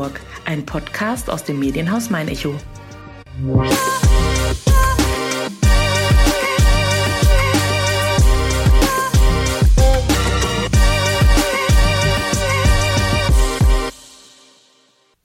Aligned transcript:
Aschaffenburg, 0.00 0.20
ein 0.46 0.64
Podcast 0.64 1.30
aus 1.30 1.44
dem 1.44 1.58
Medienhaus 1.58 2.10
Mein 2.10 2.28
Echo. 2.28 2.54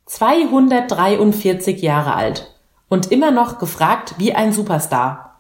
Zweihundertdreiundvierzig 0.06 1.82
Jahre 1.82 2.16
alt 2.16 2.54
und 2.90 3.12
immer 3.12 3.32
noch 3.32 3.60
gefragt 3.60 4.16
wie 4.18 4.34
ein 4.34 4.54
Superstar. 4.54 5.40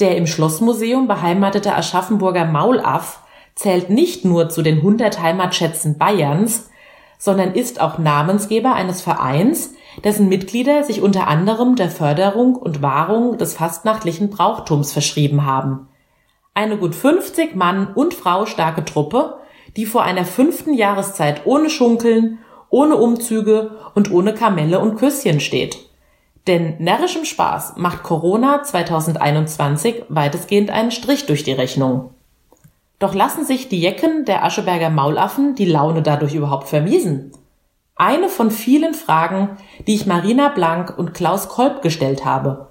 Der 0.00 0.16
im 0.16 0.26
Schlossmuseum 0.26 1.08
beheimatete 1.08 1.74
Aschaffenburger 1.74 2.44
Maulaff 2.44 3.20
zählt 3.54 3.90
nicht 3.90 4.24
nur 4.24 4.48
zu 4.48 4.62
den 4.62 4.78
100 4.78 5.20
Heimatschätzen 5.20 5.98
Bayerns, 5.98 6.70
sondern 7.18 7.52
ist 7.52 7.80
auch 7.80 7.98
Namensgeber 7.98 8.72
eines 8.74 9.02
Vereins, 9.02 9.74
dessen 10.04 10.28
Mitglieder 10.28 10.84
sich 10.84 11.02
unter 11.02 11.26
anderem 11.26 11.74
der 11.74 11.90
Förderung 11.90 12.54
und 12.54 12.80
Wahrung 12.80 13.36
des 13.36 13.54
fastnachtlichen 13.54 14.30
Brauchtums 14.30 14.92
verschrieben 14.92 15.44
haben. 15.44 15.88
Eine 16.54 16.76
gut 16.76 16.94
50 16.94 17.54
Mann 17.54 17.92
und 17.94 18.14
Frau 18.14 18.46
starke 18.46 18.84
Truppe, 18.84 19.38
die 19.76 19.86
vor 19.86 20.02
einer 20.02 20.24
fünften 20.24 20.72
Jahreszeit 20.74 21.42
ohne 21.44 21.70
Schunkeln, 21.70 22.38
ohne 22.70 22.96
Umzüge 22.96 23.72
und 23.94 24.10
ohne 24.10 24.34
Kamelle 24.34 24.78
und 24.78 24.96
Küsschen 24.96 25.40
steht. 25.40 25.78
Denn 26.46 26.76
närrischem 26.78 27.24
Spaß 27.24 27.74
macht 27.76 28.02
Corona 28.02 28.62
2021 28.62 30.04
weitestgehend 30.08 30.70
einen 30.70 30.90
Strich 30.90 31.26
durch 31.26 31.44
die 31.44 31.52
Rechnung. 31.52 32.10
Doch 32.98 33.14
lassen 33.14 33.44
sich 33.44 33.68
die 33.68 33.80
Jecken 33.80 34.24
der 34.24 34.44
Ascheberger 34.44 34.90
Maulaffen 34.90 35.54
die 35.54 35.66
Laune 35.66 36.02
dadurch 36.02 36.34
überhaupt 36.34 36.68
vermiesen? 36.68 37.32
Eine 37.94 38.28
von 38.28 38.50
vielen 38.50 38.94
Fragen, 38.94 39.50
die 39.86 39.94
ich 39.94 40.06
Marina 40.06 40.48
Blank 40.48 40.96
und 40.96 41.14
Klaus 41.14 41.48
Kolb 41.48 41.82
gestellt 41.82 42.24
habe. 42.24 42.68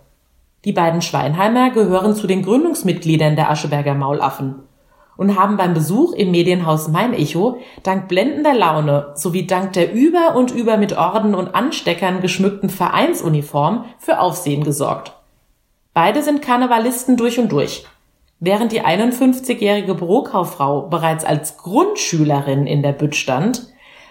Die 0.65 0.73
beiden 0.73 1.01
Schweinheimer 1.01 1.69
gehören 1.69 2.15
zu 2.15 2.27
den 2.27 2.43
Gründungsmitgliedern 2.43 3.35
der 3.35 3.49
Ascheberger 3.49 3.93
Maulaffen 3.93 4.63
und 5.15 5.37
haben 5.37 5.57
beim 5.57 5.73
Besuch 5.73 6.13
im 6.13 6.31
Medienhaus 6.31 6.87
Mein 6.87 7.13
Echo 7.13 7.59
dank 7.83 8.07
blendender 8.07 8.53
Laune 8.53 9.11
sowie 9.15 9.47
dank 9.47 9.73
der 9.73 9.93
über 9.93 10.35
und 10.35 10.51
über 10.51 10.77
mit 10.77 10.97
Orden 10.97 11.35
und 11.35 11.55
Ansteckern 11.55 12.21
geschmückten 12.21 12.69
Vereinsuniform 12.69 13.85
für 13.97 14.19
Aufsehen 14.19 14.63
gesorgt. 14.63 15.13
Beide 15.93 16.21
sind 16.21 16.41
Karnevalisten 16.41 17.17
durch 17.17 17.39
und 17.39 17.51
durch. 17.51 17.85
Während 18.39 18.71
die 18.71 18.83
51-jährige 18.83 19.95
Bürokauffrau 19.95 20.83
bereits 20.83 21.25
als 21.25 21.57
Grundschülerin 21.57 22.67
in 22.67 22.83
der 22.83 22.91
Bütt 22.91 23.15
stand, 23.15 23.67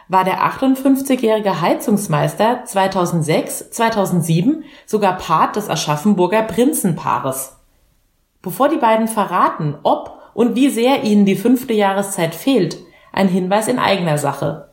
war 0.09 0.25
der 0.25 0.41
58-jährige 0.41 1.61
Heizungsmeister 1.61 2.65
2006, 2.65 3.71
2007 3.71 4.65
sogar 4.85 5.17
Part 5.17 5.57
des 5.57 5.69
Aschaffenburger 5.69 6.43
Prinzenpaares. 6.43 7.57
Bevor 8.43 8.69
die 8.69 8.79
beiden 8.79 9.09
verraten, 9.09 9.77
ob 9.83 10.19
und 10.35 10.55
wie 10.55 10.71
sehr 10.71 11.03
ihnen 11.05 11.25
die 11.25 11.37
fünfte 11.37 11.73
Jahreszeit 11.73 12.35
fehlt, 12.35 12.79
ein 13.13 13.29
Hinweis 13.29 13.69
in 13.69 13.79
eigener 13.79 14.19
Sache. 14.19 14.69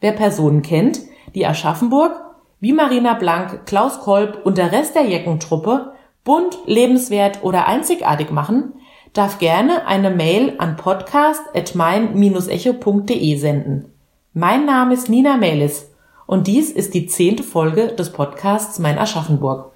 Wer 0.00 0.12
Personen 0.12 0.62
kennt, 0.62 1.00
die 1.34 1.46
Aschaffenburg, 1.46 2.12
wie 2.60 2.72
Marina 2.72 3.14
Blank, 3.14 3.66
Klaus 3.66 4.00
Kolb 4.00 4.44
und 4.44 4.58
der 4.58 4.72
Rest 4.72 4.94
der 4.94 5.04
Jeckentruppe 5.04 5.92
bunt, 6.24 6.58
lebenswert 6.66 7.42
oder 7.42 7.66
einzigartig 7.66 8.30
machen, 8.30 8.74
darf 9.18 9.38
gerne 9.38 9.86
eine 9.88 10.10
Mail 10.10 10.54
an 10.58 10.76
podcast.mein-echo.de 10.76 13.36
senden. 13.36 13.92
Mein 14.32 14.64
Name 14.64 14.94
ist 14.94 15.08
Nina 15.08 15.36
Melis 15.36 15.90
und 16.26 16.46
dies 16.46 16.70
ist 16.70 16.94
die 16.94 17.08
zehnte 17.08 17.42
Folge 17.42 17.88
des 17.88 18.12
Podcasts 18.12 18.78
Mein 18.78 18.96
Aschaffenburg. 18.96 19.72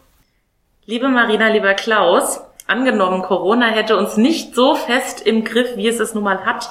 Liebe 0.85 1.09
Marina, 1.09 1.49
lieber 1.49 1.75
Klaus, 1.75 2.41
angenommen 2.69 3.23
Corona 3.23 3.67
hätte 3.67 3.97
uns 3.97 4.17
nicht 4.17 4.55
so 4.55 4.77
fest 4.77 5.27
im 5.27 5.43
Griff, 5.43 5.77
wie 5.77 5.89
es 5.89 5.99
es 5.99 6.15
nun 6.15 6.23
mal 6.23 6.47
hat, 6.47 6.69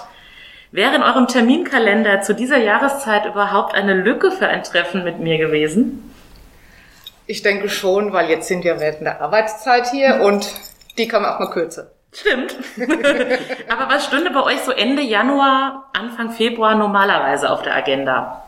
wäre 0.72 0.96
in 0.96 1.04
eurem 1.04 1.28
Terminkalender 1.28 2.22
zu 2.22 2.34
dieser 2.34 2.60
Jahreszeit 2.60 3.26
überhaupt 3.26 3.76
eine 3.76 3.96
Lücke 3.96 4.32
für 4.32 4.48
ein 4.48 4.64
Treffen 4.64 5.04
mit 5.04 5.20
mir 5.20 5.38
gewesen? 5.38 6.10
Ich 7.26 7.42
denke 7.42 7.68
schon, 7.68 8.14
weil 8.14 8.30
jetzt 8.30 8.48
sind 8.48 8.64
wir 8.64 8.80
während 8.80 9.02
der 9.02 9.20
Arbeitszeit 9.20 9.92
hier 9.92 10.22
und 10.24 10.50
die 10.98 11.10
kann 11.10 11.24
man 11.24 11.34
auch 11.34 11.40
mal 11.40 11.52
kürzer. 11.52 11.92
Stimmt. 12.14 12.56
Aber 13.70 13.94
was 13.94 14.06
stünde 14.06 14.32
bei 14.32 14.44
euch 14.44 14.62
so 14.62 14.72
Ende 14.72 15.02
Januar, 15.02 15.90
Anfang 15.94 16.32
Februar 16.32 16.76
normalerweise 16.76 17.50
auf 17.50 17.62
der 17.62 17.76
Agenda? 17.76 18.46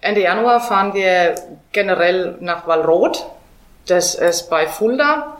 Ende 0.00 0.20
Januar 0.20 0.60
fahren 0.60 0.94
wir 0.94 1.34
generell 1.72 2.36
nach 2.40 2.66
Wallroth. 2.66 3.26
Das 3.86 4.14
ist 4.14 4.50
bei 4.50 4.66
Fulda. 4.66 5.36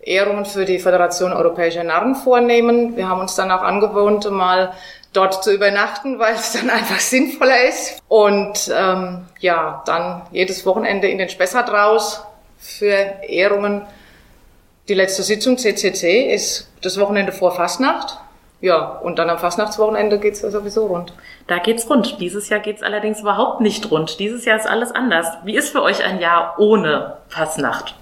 Ehrungen 0.00 0.44
für 0.44 0.64
die 0.64 0.78
Föderation 0.78 1.32
Europäischer 1.32 1.84
Narren 1.84 2.14
vornehmen. 2.14 2.96
Wir 2.96 3.08
haben 3.08 3.20
uns 3.20 3.34
dann 3.34 3.50
auch 3.50 3.62
angewohnt, 3.62 4.30
mal 4.30 4.74
dort 5.14 5.42
zu 5.42 5.52
übernachten, 5.52 6.18
weil 6.18 6.34
es 6.34 6.52
dann 6.52 6.70
einfach 6.70 7.00
sinnvoller 7.00 7.64
ist. 7.64 8.02
Und 8.08 8.70
ähm, 8.74 9.26
ja, 9.40 9.82
dann 9.86 10.22
jedes 10.30 10.66
Wochenende 10.66 11.08
in 11.08 11.18
den 11.18 11.28
Spessart 11.28 11.70
raus 11.70 12.22
für 12.58 12.94
Ehrungen 13.26 13.82
die 14.88 14.94
letzte 14.94 15.22
Sitzung 15.22 15.56
CCC 15.56 16.32
ist 16.34 16.70
das 16.82 16.98
Wochenende 17.00 17.32
vor 17.32 17.52
Fastnacht. 17.52 18.18
Ja, 18.60 18.82
und 18.82 19.18
dann 19.18 19.28
am 19.28 19.38
Fastnachtswochenende 19.38 20.18
geht's 20.18 20.40
ja 20.42 20.50
sowieso 20.50 20.86
rund. 20.86 21.12
Da 21.46 21.58
geht's 21.58 21.88
rund. 21.88 22.18
Dieses 22.20 22.48
Jahr 22.48 22.60
geht's 22.60 22.82
allerdings 22.82 23.20
überhaupt 23.20 23.60
nicht 23.60 23.90
rund. 23.90 24.18
Dieses 24.18 24.44
Jahr 24.44 24.56
ist 24.56 24.66
alles 24.66 24.90
anders. 24.92 25.26
Wie 25.44 25.56
ist 25.56 25.70
für 25.70 25.82
euch 25.82 26.02
ein 26.02 26.20
Jahr 26.20 26.54
ohne 26.58 27.18
Fastnacht? 27.28 27.94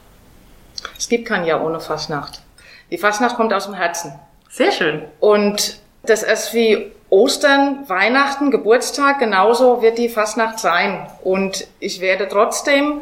Es 0.97 1.09
gibt 1.09 1.27
kein 1.27 1.45
Jahr 1.45 1.65
ohne 1.65 1.81
Fastnacht. 1.81 2.43
Die 2.91 2.99
Fastnacht 2.99 3.37
kommt 3.37 3.53
aus 3.53 3.65
dem 3.65 3.75
Herzen. 3.75 4.19
Sehr 4.51 4.71
schön. 4.71 5.03
Und 5.19 5.79
das 6.05 6.23
ist 6.23 6.55
wie 6.55 6.93
Ostern, 7.11 7.89
Weihnachten, 7.89 8.51
Geburtstag, 8.51 9.19
genauso 9.19 9.83
wird 9.83 9.99
die 9.99 10.09
Fastnacht 10.09 10.59
sein. 10.59 11.09
Und 11.23 11.67
ich 11.81 12.01
werde 12.01 12.29
trotzdem 12.29 13.01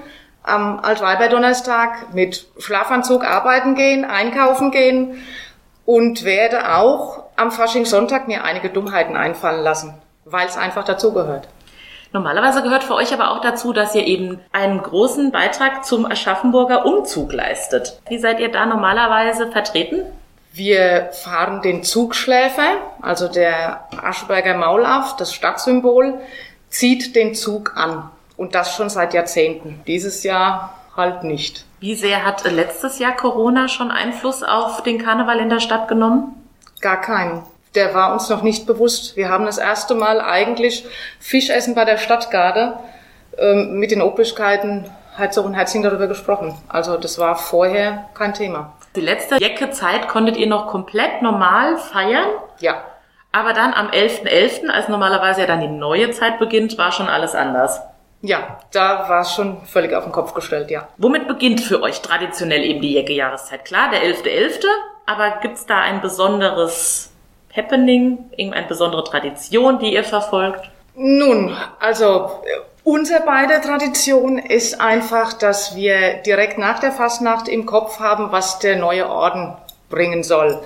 am 0.50 0.80
Altweiberdonnerstag 0.80 2.12
mit 2.12 2.46
Schlafanzug 2.58 3.24
arbeiten 3.24 3.74
gehen, 3.74 4.04
einkaufen 4.04 4.70
gehen 4.70 5.22
und 5.86 6.24
werde 6.24 6.74
auch 6.74 7.24
am 7.36 7.50
Faschingssonntag 7.50 8.28
mir 8.28 8.44
einige 8.44 8.68
Dummheiten 8.68 9.16
einfallen 9.16 9.62
lassen, 9.62 9.94
weil 10.24 10.46
es 10.46 10.56
einfach 10.56 10.84
dazugehört. 10.84 11.48
Normalerweise 12.12 12.62
gehört 12.62 12.82
für 12.82 12.94
euch 12.94 13.12
aber 13.12 13.30
auch 13.30 13.40
dazu, 13.40 13.72
dass 13.72 13.94
ihr 13.94 14.04
eben 14.04 14.40
einen 14.52 14.82
großen 14.82 15.30
Beitrag 15.30 15.84
zum 15.84 16.04
Aschaffenburger 16.10 16.84
Umzug 16.84 17.32
leistet. 17.32 18.00
Wie 18.08 18.18
seid 18.18 18.40
ihr 18.40 18.50
da 18.50 18.66
normalerweise 18.66 19.50
vertreten? 19.52 20.02
Wir 20.52 21.10
fahren 21.12 21.62
den 21.62 21.84
Zugschläfer, 21.84 22.78
also 23.00 23.28
der 23.28 23.84
Aschberger 24.02 24.54
Maulaff, 24.54 25.16
das 25.16 25.32
Stadtsymbol, 25.32 26.20
zieht 26.68 27.14
den 27.14 27.36
Zug 27.36 27.76
an. 27.76 28.10
Und 28.40 28.54
das 28.54 28.74
schon 28.74 28.88
seit 28.88 29.12
Jahrzehnten. 29.12 29.82
Dieses 29.86 30.22
Jahr 30.22 30.74
halt 30.96 31.24
nicht. 31.24 31.66
Wie 31.78 31.94
sehr 31.94 32.24
hat 32.24 32.50
letztes 32.50 32.98
Jahr 32.98 33.14
Corona 33.14 33.68
schon 33.68 33.90
Einfluss 33.90 34.42
auf 34.42 34.82
den 34.82 34.96
Karneval 34.96 35.40
in 35.40 35.50
der 35.50 35.60
Stadt 35.60 35.88
genommen? 35.88 36.42
Gar 36.80 37.02
keinen. 37.02 37.42
Der 37.74 37.92
war 37.92 38.14
uns 38.14 38.30
noch 38.30 38.40
nicht 38.40 38.66
bewusst. 38.66 39.14
Wir 39.14 39.28
haben 39.28 39.44
das 39.44 39.58
erste 39.58 39.94
Mal 39.94 40.22
eigentlich 40.22 40.86
Fischessen 41.18 41.74
bei 41.74 41.84
der 41.84 41.98
Stadtgarde 41.98 42.78
ähm, 43.36 43.74
mit 43.74 43.90
den 43.90 44.00
Obrigkeiten 44.00 44.90
Herzog 45.16 45.44
und 45.44 45.52
Herzing 45.52 45.82
darüber 45.82 46.06
gesprochen. 46.06 46.56
Also 46.66 46.96
das 46.96 47.18
war 47.18 47.36
vorher 47.36 48.06
kein 48.14 48.32
Thema. 48.32 48.72
Die 48.96 49.02
letzte 49.02 49.36
Jecke-Zeit 49.36 50.08
konntet 50.08 50.38
ihr 50.38 50.46
noch 50.46 50.66
komplett 50.66 51.20
normal 51.20 51.76
feiern? 51.76 52.30
Ja. 52.60 52.84
Aber 53.32 53.52
dann 53.52 53.74
am 53.74 53.88
11.11., 53.88 54.64
.11., 54.64 54.68
als 54.70 54.88
normalerweise 54.88 55.42
ja 55.42 55.46
dann 55.46 55.60
die 55.60 55.68
neue 55.68 56.10
Zeit 56.12 56.38
beginnt, 56.38 56.78
war 56.78 56.90
schon 56.90 57.06
alles 57.06 57.34
anders. 57.34 57.82
Ja, 58.22 58.58
da 58.72 59.08
war 59.08 59.22
es 59.22 59.32
schon 59.32 59.64
völlig 59.64 59.94
auf 59.94 60.04
den 60.04 60.12
Kopf 60.12 60.34
gestellt, 60.34 60.70
ja. 60.70 60.88
Womit 60.98 61.26
beginnt 61.26 61.60
für 61.60 61.82
euch 61.82 62.02
traditionell 62.02 62.64
eben 62.64 62.82
die 62.82 62.92
Jäcke-Jahreszeit? 62.92 63.64
Klar, 63.64 63.90
der 63.90 64.02
11.11., 64.02 64.24
.11., 64.24 64.64
aber 65.06 65.38
gibt's 65.40 65.66
da 65.66 65.80
ein 65.80 66.00
besonderes 66.02 67.10
Happening, 67.54 68.30
irgendeine 68.36 68.66
besondere 68.66 69.04
Tradition, 69.04 69.78
die 69.78 69.94
ihr 69.94 70.04
verfolgt? 70.04 70.70
Nun, 70.94 71.56
also 71.80 72.42
unsere 72.84 73.22
beide 73.24 73.60
Tradition 73.60 74.38
ist 74.38 74.80
einfach, 74.80 75.32
dass 75.32 75.74
wir 75.74 76.14
direkt 76.18 76.58
nach 76.58 76.78
der 76.78 76.92
Fastnacht 76.92 77.48
im 77.48 77.64
Kopf 77.64 78.00
haben, 78.00 78.32
was 78.32 78.58
der 78.58 78.76
neue 78.76 79.08
Orden 79.08 79.56
bringen 79.88 80.22
soll. 80.22 80.62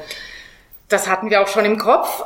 Das 0.88 1.08
hatten 1.08 1.30
wir 1.30 1.40
auch 1.40 1.48
schon 1.48 1.64
im 1.64 1.78
Kopf, 1.78 2.24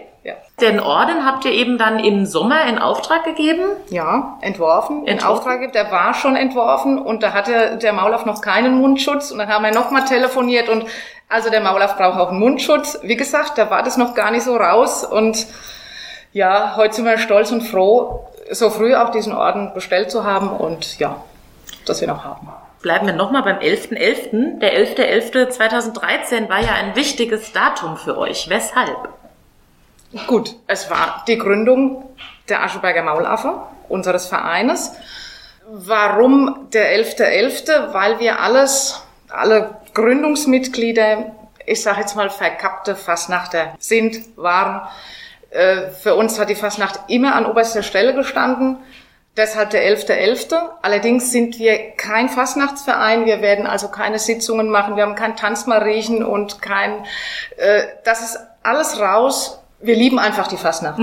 Den 0.63 0.79
Orden 0.79 1.27
habt 1.27 1.45
ihr 1.45 1.51
eben 1.51 1.77
dann 1.77 1.99
im 1.99 2.25
Sommer 2.25 2.67
in 2.67 2.79
Auftrag 2.79 3.25
gegeben. 3.25 3.63
Ja, 3.91 4.39
entworfen, 4.43 5.03
in 5.03 5.09
Entworfen. 5.09 5.37
Auftrag 5.37 5.55
gegeben. 5.55 5.73
Der 5.73 5.91
war 5.91 6.15
schon 6.15 6.37
entworfen 6.37 6.99
und 6.99 7.25
da 7.25 7.33
hatte 7.33 7.79
der 7.79 7.93
Maulaff 7.93 8.25
noch 8.27 8.41
keinen 8.41 8.77
Mundschutz 8.77 9.33
und 9.33 9.39
dann 9.39 9.49
haben 9.49 9.65
wir 9.65 9.73
nochmal 9.73 10.05
telefoniert 10.05 10.69
und 10.69 10.87
also 11.29 11.51
der 11.51 11.61
Maulaff 11.61 11.97
braucht 11.97 12.21
auch 12.21 12.31
einen 12.31 12.39
Mundschutz. 12.39 13.01
Wie 13.03 13.17
gesagt, 13.17 13.59
da 13.59 13.71
war 13.71 13.83
das 13.83 13.97
noch 13.97 14.15
gar 14.15 14.31
nicht 14.31 14.45
so 14.45 14.57
raus 14.57 15.05
und 15.05 15.47
ja, 16.33 16.77
heute 16.77 16.95
sind 16.95 17.07
wir 17.07 17.19
stolz 17.19 17.51
und 17.51 17.63
froh, 17.63 18.29
so 18.53 18.71
früh 18.71 18.95
auch 18.95 19.11
diesen 19.11 19.35
Orden 19.35 19.75
bestellt 19.75 20.13
zu 20.13 20.23
haben 20.23 20.49
und 20.49 21.01
ja, 21.01 21.17
dass 21.87 22.01
wir 22.01 22.07
noch 22.07 22.23
haben. 22.23 22.49
Bleiben 22.83 23.07
wir 23.07 23.15
nochmal 23.15 23.43
beim 23.43 23.59
11.11. 23.59 24.61
Der 24.61 24.79
11.11.2013 24.79 26.49
war 26.49 26.61
ja 26.61 26.75
ein 26.75 26.95
wichtiges 26.95 27.53
Datum 27.53 27.97
für 27.97 28.17
euch. 28.17 28.49
Weshalb? 28.49 29.22
Gut, 30.27 30.57
es 30.67 30.91
war 30.91 31.25
die 31.27 31.39
Gründung 31.39 32.05
der 32.49 32.63
Ascheberger 32.63 33.03
Maulaffe, 33.03 33.63
unseres 33.89 34.27
Vereines. 34.27 34.93
Warum 35.67 36.69
der 36.73 36.95
11.11.? 36.99 37.95
Weil 37.95 38.21
wir 38.21 38.41
alles, 38.41 39.03
alle 39.31 39.77
Gründungsmitglieder, 39.95 41.33
ich 41.65 41.83
sage 41.83 42.01
jetzt 42.01 42.15
mal 42.15 42.29
verkappte 42.29 42.95
Fastnachter 42.95 43.75
sind, 43.79 44.37
waren. 44.37 44.87
Äh, 45.51 45.89
Für 45.91 46.15
uns 46.15 46.39
hat 46.39 46.51
die 46.51 46.57
Fastnacht 46.57 47.01
immer 47.09 47.35
an 47.35 47.47
oberster 47.47 47.83
Stelle 47.83 48.15
gestanden. 48.15 48.79
Deshalb 49.39 49.71
der 49.71 49.83
11.11. 49.97 50.55
Allerdings 50.83 51.33
sind 51.33 51.59
wir 51.59 51.93
kein 51.93 52.29
Fastnachtsverein. 52.29 53.25
Wir 53.25 53.41
werden 53.41 53.67
also 53.67 53.89
keine 53.89 54.19
Sitzungen 54.19 54.69
machen. 54.69 54.97
Wir 54.97 55.05
haben 55.05 55.15
kein 55.15 55.37
Tanzmariechen 55.37 56.23
und 56.23 56.61
kein, 56.61 57.07
äh, 57.57 57.85
das 58.05 58.21
ist 58.21 58.39
alles 58.63 59.01
raus. 59.01 59.62
Wir 59.83 59.97
lieben 59.97 60.19
einfach 60.19 60.47
die 60.47 60.57
Fastnacht. 60.57 61.01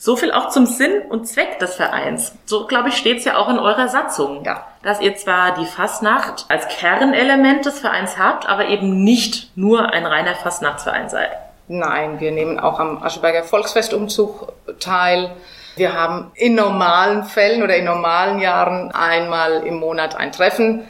So 0.00 0.14
viel 0.14 0.30
auch 0.30 0.50
zum 0.50 0.66
Sinn 0.66 1.02
und 1.08 1.26
Zweck 1.26 1.58
des 1.58 1.74
Vereins. 1.74 2.32
So, 2.46 2.68
glaube 2.68 2.90
ich, 2.90 2.96
steht 2.96 3.18
es 3.18 3.24
ja 3.24 3.36
auch 3.36 3.48
in 3.48 3.58
eurer 3.58 3.88
Satzung. 3.88 4.44
Ja. 4.44 4.64
Dass 4.84 5.00
ihr 5.00 5.16
zwar 5.16 5.54
die 5.54 5.66
Fastnacht 5.66 6.46
als 6.48 6.68
Kernelement 6.68 7.66
des 7.66 7.80
Vereins 7.80 8.16
habt, 8.16 8.48
aber 8.48 8.68
eben 8.68 9.02
nicht 9.02 9.56
nur 9.56 9.92
ein 9.92 10.06
reiner 10.06 10.36
Fastnachtsverein 10.36 11.08
seid. 11.08 11.30
Nein, 11.66 12.20
wir 12.20 12.30
nehmen 12.30 12.60
auch 12.60 12.78
am 12.78 13.02
Ascheberger 13.02 13.42
Volksfestumzug 13.42 14.52
teil. 14.78 15.32
Wir 15.74 15.94
haben 15.94 16.30
in 16.34 16.54
normalen 16.54 17.24
Fällen 17.24 17.64
oder 17.64 17.76
in 17.76 17.84
normalen 17.84 18.38
Jahren 18.38 18.92
einmal 18.92 19.66
im 19.66 19.80
Monat 19.80 20.16
ein 20.16 20.30
Treffen. 20.30 20.86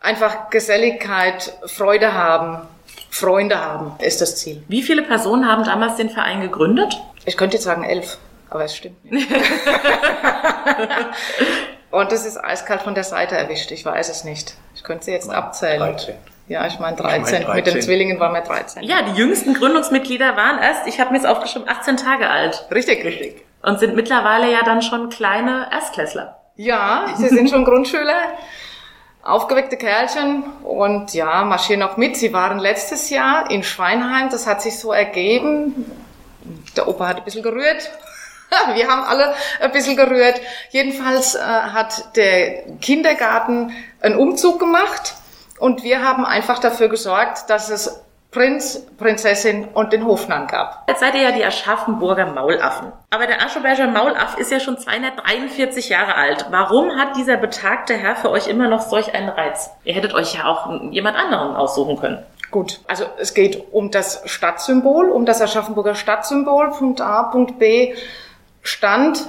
Einfach 0.00 0.50
Geselligkeit, 0.50 1.54
Freude 1.66 2.12
haben, 2.12 2.58
Freunde 3.10 3.60
haben, 3.60 3.92
ist 3.98 4.20
das 4.20 4.36
Ziel. 4.36 4.62
Wie 4.68 4.82
viele 4.82 5.02
Personen 5.02 5.48
haben 5.50 5.64
damals 5.64 5.96
den 5.96 6.10
Verein 6.10 6.40
gegründet? 6.40 6.96
Ich 7.24 7.36
könnte 7.36 7.56
jetzt 7.56 7.64
sagen 7.64 7.84
elf, 7.84 8.18
aber 8.50 8.64
es 8.64 8.76
stimmt 8.76 9.04
nicht. 9.10 9.28
Und 11.90 12.12
das 12.12 12.26
ist 12.26 12.36
eiskalt 12.42 12.82
von 12.82 12.94
der 12.94 13.04
Seite 13.04 13.34
erwischt. 13.36 13.70
Ich 13.70 13.84
weiß 13.84 14.08
es 14.10 14.24
nicht. 14.24 14.54
Ich 14.74 14.82
könnte 14.84 15.06
sie 15.06 15.12
jetzt 15.12 15.30
abzählen. 15.30 15.78
13. 15.80 16.14
Ja, 16.48 16.66
ich 16.66 16.78
meine 16.78 16.96
Ich 16.96 17.02
mein 17.02 17.22
13. 17.22 17.38
Mit 17.54 17.66
den 17.66 17.74
13. 17.74 17.82
Zwillingen 17.82 18.20
waren 18.20 18.32
wir 18.32 18.40
13. 18.42 18.82
Ja, 18.82 19.02
die 19.02 19.12
jüngsten 19.18 19.54
Gründungsmitglieder 19.54 20.36
waren 20.36 20.58
erst, 20.62 20.86
ich 20.86 21.00
habe 21.00 21.10
mir 21.10 21.16
jetzt 21.16 21.26
aufgeschrieben, 21.26 21.68
18 21.68 21.96
Tage 21.96 22.28
alt 22.28 22.66
Richtig, 22.72 23.04
richtig. 23.04 23.44
und 23.62 23.78
sind 23.78 23.94
mittlerweile 23.96 24.50
ja 24.50 24.62
dann 24.64 24.80
schon 24.82 25.08
kleine 25.10 25.66
Erstklässler. 25.70 26.36
Ja, 26.56 27.06
sie 27.16 27.28
sind 27.28 27.50
schon 27.50 27.64
Grundschüler, 27.64 28.16
aufgeweckte 29.22 29.76
Kerlchen 29.76 30.44
und 30.62 31.14
ja, 31.14 31.44
marschieren 31.44 31.82
auch 31.82 31.96
mit. 31.96 32.16
Sie 32.16 32.32
waren 32.32 32.58
letztes 32.58 33.10
Jahr 33.10 33.50
in 33.50 33.62
Schweinheim, 33.62 34.30
das 34.30 34.46
hat 34.46 34.62
sich 34.62 34.78
so 34.78 34.92
ergeben. 34.92 35.84
Der 36.76 36.88
Opa 36.88 37.08
hat 37.08 37.18
ein 37.18 37.24
bisschen 37.24 37.42
gerührt. 37.42 37.90
Wir 38.74 38.88
haben 38.88 39.02
alle 39.02 39.34
ein 39.60 39.72
bisschen 39.72 39.96
gerührt. 39.96 40.40
Jedenfalls 40.70 41.34
äh, 41.34 41.40
hat 41.40 42.16
der 42.16 42.62
Kindergarten 42.80 43.72
einen 44.00 44.16
Umzug 44.16 44.58
gemacht 44.58 45.14
und 45.58 45.82
wir 45.82 46.04
haben 46.04 46.24
einfach 46.24 46.60
dafür 46.60 46.88
gesorgt, 46.88 47.50
dass 47.50 47.68
es 47.68 48.00
Prinz, 48.30 48.86
Prinzessin 48.98 49.68
und 49.72 49.92
den 49.94 50.04
Hofnarren 50.04 50.48
gab. 50.48 50.84
Jetzt 50.86 51.00
seid 51.00 51.14
ihr 51.14 51.22
ja 51.22 51.32
die 51.32 51.44
Aschaffenburger 51.44 52.26
Maulaffen. 52.26 52.92
Aber 53.08 53.26
der 53.26 53.42
Ascheberger 53.42 53.86
Maulaff 53.86 54.36
ist 54.36 54.52
ja 54.52 54.60
schon 54.60 54.76
243 54.76 55.88
Jahre 55.88 56.14
alt. 56.14 56.46
Warum 56.50 56.98
hat 56.98 57.16
dieser 57.16 57.38
betagte 57.38 57.94
Herr 57.94 58.16
für 58.16 58.30
euch 58.30 58.46
immer 58.46 58.68
noch 58.68 58.82
solch 58.82 59.14
einen 59.14 59.30
Reiz? 59.30 59.70
Ihr 59.84 59.94
hättet 59.94 60.12
euch 60.12 60.34
ja 60.34 60.44
auch 60.44 60.70
jemand 60.90 61.16
anderen 61.16 61.56
aussuchen 61.56 61.98
können. 61.98 62.22
Gut, 62.50 62.80
also 62.86 63.04
es 63.18 63.32
geht 63.32 63.72
um 63.72 63.90
das 63.90 64.22
Stadtsymbol, 64.26 65.10
um 65.10 65.24
das 65.24 65.40
Aschaffenburger 65.40 65.94
Stadtsymbol, 65.94 66.70
Punkt 66.70 67.00
A, 67.00 67.24
Punkt 67.24 67.58
B, 67.58 67.94
stand 68.62 69.26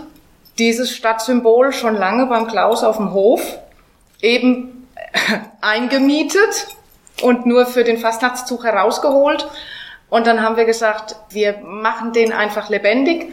dieses 0.57 0.93
Stadtsymbol 0.93 1.71
schon 1.71 1.95
lange 1.95 2.25
beim 2.25 2.47
Klaus 2.47 2.83
auf 2.83 2.97
dem 2.97 3.13
Hof, 3.13 3.59
eben 4.21 4.87
eingemietet 5.61 6.67
und 7.21 7.45
nur 7.45 7.66
für 7.66 7.83
den 7.83 7.98
Fastnachtszug 7.98 8.63
herausgeholt. 8.63 9.48
Und 10.10 10.25
dann 10.27 10.42
haben 10.42 10.57
wir 10.57 10.66
gesagt, 10.66 11.16
wir 11.30 11.60
machen 11.60 12.13
den 12.13 12.33
einfach 12.33 12.69
lebendig 12.69 13.31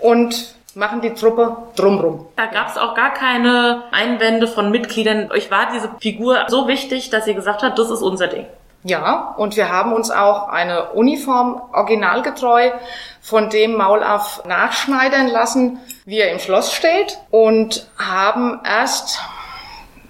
und 0.00 0.54
machen 0.74 1.00
die 1.00 1.14
Truppe 1.14 1.56
drumrum. 1.76 2.26
Da 2.36 2.46
gab 2.46 2.68
es 2.68 2.76
auch 2.76 2.94
gar 2.94 3.12
keine 3.12 3.84
Einwände 3.92 4.46
von 4.46 4.70
Mitgliedern. 4.70 5.30
Euch 5.30 5.50
war 5.50 5.70
diese 5.72 5.90
Figur 6.00 6.46
so 6.48 6.68
wichtig, 6.68 7.10
dass 7.10 7.26
ihr 7.26 7.34
gesagt 7.34 7.62
habt, 7.62 7.78
das 7.78 7.90
ist 7.90 8.02
unser 8.02 8.28
Ding. 8.28 8.46
Ja, 8.84 9.34
und 9.36 9.56
wir 9.56 9.70
haben 9.70 9.92
uns 9.92 10.10
auch 10.10 10.48
eine 10.48 10.90
Uniform 10.90 11.62
originalgetreu 11.72 12.72
von 13.20 13.48
dem 13.48 13.76
Maulaff 13.76 14.42
nachschneidern 14.44 15.28
lassen, 15.28 15.78
wie 16.04 16.18
er 16.18 16.32
im 16.32 16.40
Schloss 16.40 16.72
steht 16.72 17.18
und 17.30 17.86
haben 17.96 18.60
erst 18.64 19.20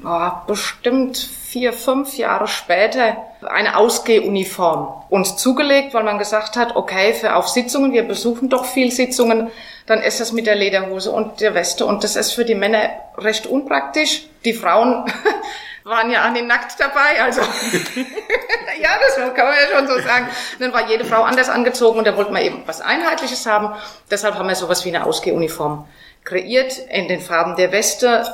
oh, 0.04 0.30
bestimmt 0.46 1.28
vier, 1.52 1.74
fünf 1.74 2.16
Jahre 2.16 2.48
später 2.48 3.18
eine 3.42 3.76
Ausgehuniform 3.76 5.04
uns 5.10 5.36
zugelegt, 5.36 5.92
weil 5.92 6.02
man 6.02 6.18
gesagt 6.18 6.56
hat, 6.56 6.76
okay, 6.76 7.12
für 7.12 7.36
auf 7.36 7.46
Sitzungen, 7.46 7.92
wir 7.92 8.04
besuchen 8.04 8.48
doch 8.48 8.64
viel 8.64 8.90
Sitzungen, 8.90 9.50
dann 9.84 10.00
ist 10.00 10.18
das 10.18 10.32
mit 10.32 10.46
der 10.46 10.54
Lederhose 10.54 11.10
und 11.10 11.42
der 11.42 11.54
Weste 11.54 11.84
und 11.84 12.04
das 12.04 12.16
ist 12.16 12.32
für 12.32 12.46
die 12.46 12.54
Männer 12.54 12.88
recht 13.18 13.46
unpraktisch. 13.46 14.22
Die 14.46 14.54
Frauen 14.54 15.04
waren 15.84 16.10
ja 16.10 16.22
an 16.22 16.34
den 16.34 16.46
nackt 16.46 16.80
dabei, 16.80 17.22
also 17.22 17.42
ja, 18.80 18.90
das 19.06 19.16
kann 19.34 19.46
man 19.46 19.54
ja 19.54 19.78
schon 19.78 19.88
so 19.88 20.00
sagen. 20.00 20.28
Dann 20.58 20.72
war 20.72 20.88
jede 20.88 21.04
Frau 21.04 21.22
anders 21.22 21.50
angezogen 21.50 21.98
und 21.98 22.06
da 22.06 22.16
wollten 22.16 22.32
wir 22.32 22.40
eben 22.40 22.62
was 22.64 22.80
Einheitliches 22.80 23.44
haben. 23.44 23.74
Deshalb 24.10 24.36
haben 24.36 24.48
wir 24.48 24.54
sowas 24.54 24.86
wie 24.86 24.88
eine 24.88 25.04
Ausgehuniform 25.04 25.86
kreiert 26.24 26.78
in 26.78 27.08
den 27.08 27.20
Farben 27.20 27.56
der 27.56 27.72
Weste, 27.72 28.24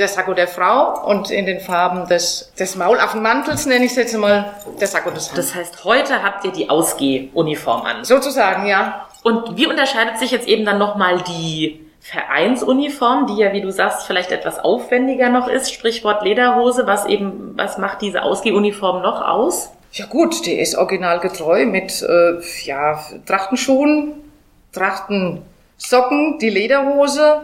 der 0.00 0.08
Sakko 0.08 0.34
der 0.34 0.48
Frau 0.48 1.06
und 1.06 1.30
in 1.30 1.46
den 1.46 1.60
Farben 1.60 2.08
des, 2.08 2.52
des 2.58 2.74
Maulaffenmantels, 2.76 3.66
nenne 3.66 3.84
ich 3.84 3.92
es 3.92 3.96
jetzt 3.96 4.16
mal, 4.16 4.54
der 4.80 4.88
Sakko 4.88 5.10
des 5.10 5.28
Herrn. 5.28 5.36
Das 5.36 5.54
heißt, 5.54 5.84
heute 5.84 6.22
habt 6.22 6.44
ihr 6.44 6.52
die 6.52 6.68
Ausgehuniform 6.70 7.82
an. 7.82 8.04
Sozusagen, 8.04 8.66
ja. 8.66 9.06
Und 9.22 9.56
wie 9.56 9.66
unterscheidet 9.66 10.18
sich 10.18 10.30
jetzt 10.30 10.48
eben 10.48 10.64
dann 10.64 10.78
nochmal 10.78 11.22
die 11.22 11.86
Vereinsuniform, 12.00 13.26
die 13.26 13.36
ja, 13.36 13.52
wie 13.52 13.60
du 13.60 13.70
sagst, 13.70 14.06
vielleicht 14.06 14.32
etwas 14.32 14.58
aufwendiger 14.58 15.28
noch 15.28 15.48
ist, 15.48 15.72
Sprichwort 15.72 16.24
Lederhose, 16.24 16.86
was 16.86 17.04
eben, 17.04 17.52
was 17.56 17.76
macht 17.76 18.00
diese 18.00 18.22
Ausgehuniform 18.22 19.02
noch 19.02 19.20
aus? 19.20 19.70
Ja 19.92 20.06
gut, 20.06 20.46
die 20.46 20.58
ist 20.58 20.76
originalgetreu 20.76 21.66
mit 21.66 22.02
äh, 22.02 22.40
ja, 22.64 23.00
Trachtenschuhen, 23.26 24.14
Trachtensocken, 24.72 26.38
die 26.38 26.48
Lederhose, 26.48 27.42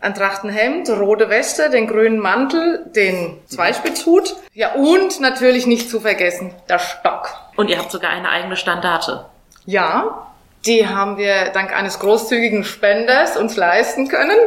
ein 0.00 0.14
Trachtenhemd, 0.14 0.88
rote 0.90 1.28
Weste, 1.28 1.70
den 1.70 1.86
grünen 1.86 2.18
Mantel, 2.18 2.86
den 2.94 3.38
Zweispitzhut. 3.46 4.36
Ja, 4.54 4.74
und 4.74 5.20
natürlich 5.20 5.66
nicht 5.66 5.90
zu 5.90 6.00
vergessen, 6.00 6.54
der 6.68 6.78
Stock. 6.78 7.34
Und 7.56 7.68
ihr 7.68 7.78
habt 7.78 7.90
sogar 7.90 8.10
eine 8.10 8.28
eigene 8.28 8.56
Standarte. 8.56 9.26
Ja, 9.66 10.28
die 10.66 10.88
haben 10.88 11.18
wir 11.18 11.50
dank 11.50 11.76
eines 11.76 11.98
großzügigen 11.98 12.64
Spenders 12.64 13.36
uns 13.36 13.56
leisten 13.56 14.08
können 14.08 14.38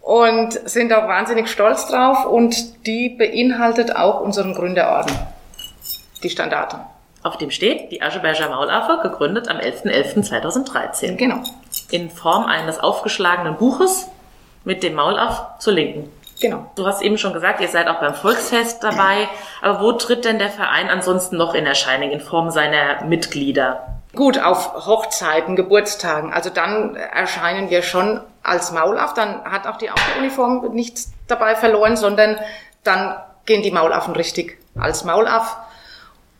und 0.00 0.52
sind 0.68 0.92
auch 0.92 1.08
wahnsinnig 1.08 1.50
stolz 1.50 1.86
drauf 1.86 2.26
und 2.26 2.86
die 2.86 3.08
beinhaltet 3.08 3.96
auch 3.96 4.20
unseren 4.20 4.54
Gründerorden, 4.54 5.14
die 6.22 6.30
Standarte. 6.30 6.80
Auf 7.22 7.38
dem 7.38 7.50
steht 7.50 7.90
die 7.90 8.02
Ascheberger 8.02 8.50
Maulaffe, 8.50 9.00
gegründet 9.02 9.48
am 9.48 9.56
11.11.2013. 9.56 11.16
Genau. 11.16 11.42
In 11.90 12.10
Form 12.10 12.44
eines 12.44 12.78
aufgeschlagenen 12.78 13.56
Buches 13.56 14.08
mit 14.64 14.82
dem 14.82 14.94
Maulaff 14.94 15.58
zur 15.58 15.74
Linken. 15.74 16.10
Genau. 16.40 16.70
Du 16.74 16.86
hast 16.86 17.00
eben 17.02 17.16
schon 17.16 17.32
gesagt, 17.32 17.60
ihr 17.60 17.68
seid 17.68 17.88
auch 17.88 18.00
beim 18.00 18.14
Volksfest 18.14 18.82
dabei. 18.82 19.28
Aber 19.62 19.80
wo 19.80 19.92
tritt 19.92 20.24
denn 20.24 20.38
der 20.38 20.50
Verein 20.50 20.88
ansonsten 20.88 21.36
noch 21.36 21.54
in 21.54 21.64
Erscheinung 21.64 22.10
in 22.10 22.20
Form 22.20 22.50
seiner 22.50 23.04
Mitglieder? 23.04 24.00
Gut, 24.14 24.38
auf 24.38 24.86
Hochzeiten, 24.86 25.56
Geburtstagen, 25.56 26.32
also 26.32 26.48
dann 26.48 26.94
erscheinen 26.94 27.68
wir 27.70 27.82
schon 27.82 28.20
als 28.44 28.70
Maulaff, 28.70 29.14
dann 29.14 29.42
hat 29.44 29.66
auch 29.66 29.76
die 29.76 29.90
Autouniform 29.90 30.72
nichts 30.72 31.12
dabei 31.26 31.56
verloren, 31.56 31.96
sondern 31.96 32.38
dann 32.84 33.16
gehen 33.44 33.62
die 33.62 33.72
Maulaffen 33.72 34.14
richtig 34.14 34.58
als 34.78 35.04
Maulaff, 35.04 35.56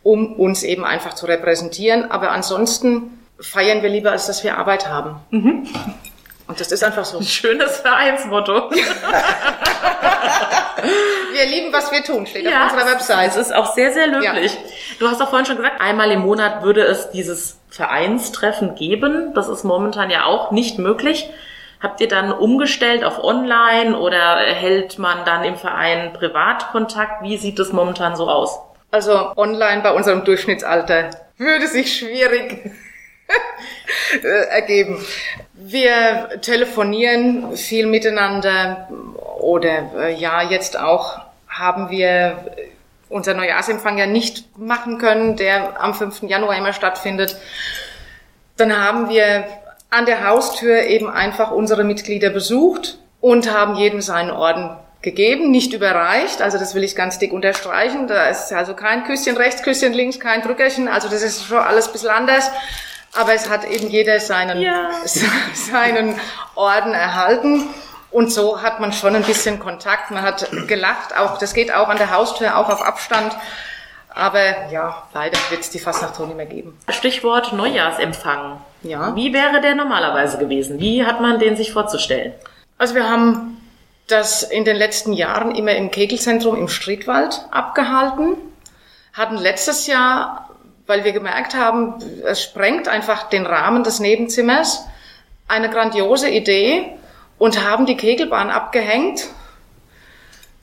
um 0.05 0.35
uns 0.35 0.63
eben 0.63 0.85
einfach 0.85 1.15
zu 1.15 1.27
repräsentieren. 1.27 2.11
Aber 2.13 2.31
ansonsten 2.31 3.19
feiern 3.41 3.83
wir 3.83 3.91
lieber, 3.91 4.13
als 4.13 4.27
dass 4.27 4.45
wir 4.45 4.57
Arbeit 4.57 4.89
haben. 4.89 5.17
Mhm. 5.31 5.67
Und 6.47 6.61
das 6.61 6.71
ist 6.73 6.85
einfach 6.85 7.05
so. 7.07 7.19
Ein 7.19 7.25
schönes 7.25 7.79
Vereinsmotto. 7.79 8.71
wir 11.33 11.47
lieben, 11.47 11.73
was 11.73 11.91
wir 11.91 12.05
tun, 12.05 12.27
steht 12.27 12.45
ja, 12.45 12.67
auf 12.67 12.73
unserer 12.73 12.91
Website. 12.93 13.29
Das 13.29 13.37
ist 13.39 13.55
auch 13.55 13.75
sehr, 13.75 13.93
sehr 13.93 14.09
löblich. 14.09 14.53
Ja. 14.53 14.61
Du 14.99 15.09
hast 15.09 15.21
doch 15.21 15.31
vorhin 15.31 15.47
schon 15.47 15.57
gesagt, 15.57 15.81
einmal 15.81 16.11
im 16.11 16.21
Monat 16.21 16.63
würde 16.63 16.83
es 16.83 17.11
dieses 17.11 17.59
Vereinstreffen 17.71 18.75
geben. 18.75 19.33
Das 19.35 19.49
ist 19.49 19.65
momentan 19.65 20.11
ja 20.11 20.27
auch 20.27 20.51
nicht 20.51 20.79
möglich. 20.79 21.31
Habt 21.81 22.01
ihr 22.01 22.09
dann 22.09 22.31
umgestellt 22.33 23.05
auf 23.05 23.23
online 23.23 23.99
oder 23.99 24.37
hält 24.39 24.99
man 24.99 25.25
dann 25.25 25.45
im 25.45 25.57
Verein 25.57 26.13
Privatkontakt? 26.13 27.23
Wie 27.23 27.37
sieht 27.37 27.59
es 27.59 27.73
momentan 27.73 28.17
so 28.17 28.29
aus? 28.29 28.59
Also 28.91 29.33
online 29.37 29.83
bei 29.83 29.93
unserem 29.93 30.25
Durchschnittsalter 30.25 31.11
würde 31.37 31.67
sich 31.67 31.99
schwierig 31.99 32.71
ergeben. 34.51 35.05
Wir 35.53 36.41
telefonieren 36.43 37.57
viel 37.57 37.87
miteinander 37.87 38.89
oder 39.39 39.91
äh, 39.99 40.15
ja, 40.15 40.43
jetzt 40.43 40.79
auch 40.79 41.21
haben 41.49 41.91
wir 41.91 42.45
unser 43.09 43.35
Neujahrsempfang 43.35 43.99
ja 43.99 44.07
nicht 44.07 44.59
machen 44.59 44.99
können, 44.99 45.37
der 45.37 45.81
am 45.81 45.95
5. 45.95 46.23
Januar 46.23 46.57
immer 46.57 46.73
stattfindet. 46.73 47.37
Dann 48.57 48.77
haben 48.77 49.09
wir 49.09 49.45
an 49.91 50.07
der 50.07 50.27
Haustür 50.27 50.83
eben 50.83 51.09
einfach 51.09 51.51
unsere 51.51 51.85
Mitglieder 51.85 52.31
besucht 52.31 52.99
und 53.21 53.53
haben 53.53 53.77
jedem 53.77 54.01
seinen 54.01 54.31
Orden 54.31 54.71
gegeben, 55.03 55.51
nicht 55.51 55.73
überreicht. 55.73 56.43
Also 56.43 56.59
das 56.59 56.75
will 56.75 56.83
ich 56.83 56.97
ganz 56.97 57.19
dick 57.21 57.33
unterstreichen. 57.33 58.09
Da 58.09 58.27
ist 58.27 58.53
also 58.53 58.75
kein 58.75 59.05
Küsschen 59.05 59.37
rechts, 59.37 59.63
Küsschen 59.63 59.93
links, 59.93 60.19
kein 60.19 60.43
Drückerchen. 60.43 60.89
Also 60.89 61.09
das 61.09 61.23
ist 61.23 61.45
schon 61.45 61.59
alles 61.59 61.87
ein 61.87 61.93
bisschen 61.93 62.11
anders. 62.11 62.51
Aber 63.15 63.33
es 63.33 63.49
hat 63.49 63.65
eben 63.65 63.89
jeder 63.89 64.21
seinen, 64.21 64.61
ja. 64.61 64.91
seinen 65.55 66.19
Orden 66.55 66.93
erhalten. 66.93 67.69
Und 68.11 68.33
so 68.33 68.63
hat 68.63 68.79
man 68.81 68.93
schon 68.93 69.17
ein 69.17 69.25
bisschen 69.25 69.59
Kontakt. 69.59 70.11
Man 70.11 70.23
hat 70.23 70.49
gelacht. 70.69 71.17
Auch, 71.17 71.39
das 71.39 71.53
geht 71.53 71.73
auch 71.73 71.89
an 71.89 71.97
der 71.97 72.11
Haustür, 72.11 72.57
auch 72.57 72.69
auf 72.69 72.83
Abstand. 72.83 73.37
Aber 74.11 74.71
ja, 74.71 75.03
leider 75.13 75.39
wird 75.51 75.63
es 75.63 75.71
die 75.71 75.81
Fastnacht 75.81 76.15
so 76.15 76.25
nicht 76.25 76.37
mehr 76.37 76.47
geben. 76.47 76.79
Stichwort 76.89 77.53
Neujahrsempfang. 77.53 78.61
Ja. 78.83 79.17
Wie 79.17 79.33
wäre 79.33 79.61
der 79.61 79.75
normalerweise 79.75 80.39
gewesen? 80.39 80.79
Wie 80.79 81.05
hat 81.05 81.21
man 81.21 81.41
den 81.41 81.57
sich 81.57 81.73
vorzustellen? 81.73 82.33
Also 82.79 82.95
wir 82.95 83.09
haben 83.09 83.61
das 84.07 84.43
in 84.45 84.65
den 84.65 84.77
letzten 84.77 85.13
Jahren 85.13 85.55
immer 85.55 85.73
im 85.73 85.91
Kegelzentrum 85.91 86.57
im 86.57 86.69
Striedwald 86.69 87.45
abgehalten. 87.51 88.37
Hatten 89.13 89.37
letztes 89.37 89.87
Jahr, 89.87 90.44
weil 90.87 91.05
wir 91.05 91.13
gemerkt 91.13 91.55
haben, 91.55 91.95
es 92.25 92.43
sprengt 92.43 92.89
einfach 92.89 93.29
den 93.29 93.47
Rahmen 93.47 93.85
des 93.85 94.01
Nebenzimmers, 94.01 94.85
eine 95.49 95.71
grandiose 95.71 96.29
Idee 96.29 96.93
und 97.39 97.65
haben 97.65 97.87
die 97.87 97.97
Kegelbahn 97.97 98.51
abgehängt 98.51 99.27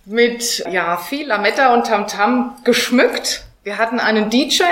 mit 0.06 0.66
ja 0.70 0.98
viel 0.98 1.28
Lametta 1.28 1.74
und 1.74 1.88
Tamtam 1.88 2.56
geschmückt. 2.64 3.44
Wir 3.64 3.78
hatten 3.78 4.00
einen 4.00 4.30
DJ. 4.30 4.64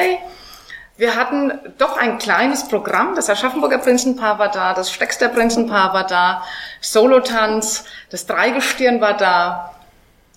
Wir 0.97 1.15
hatten 1.15 1.53
doch 1.77 1.95
ein 1.95 2.17
kleines 2.17 2.67
Programm. 2.67 3.15
Das 3.15 3.29
Aschaffenburger 3.29 3.77
Prinzenpaar 3.77 4.37
war 4.39 4.49
da, 4.51 4.73
das 4.73 4.91
Steckster 4.91 5.29
Prinzenpaar 5.29 5.93
war 5.93 6.05
da, 6.05 6.43
Solotanz, 6.81 7.85
das 8.09 8.25
Dreigestirn 8.25 8.99
war 8.99 9.15
da, 9.15 9.75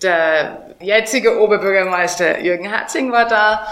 der 0.01 0.75
jetzige 0.79 1.41
Oberbürgermeister 1.41 2.39
Jürgen 2.39 2.69
Herzing 2.69 3.11
war 3.11 3.25
da, 3.27 3.67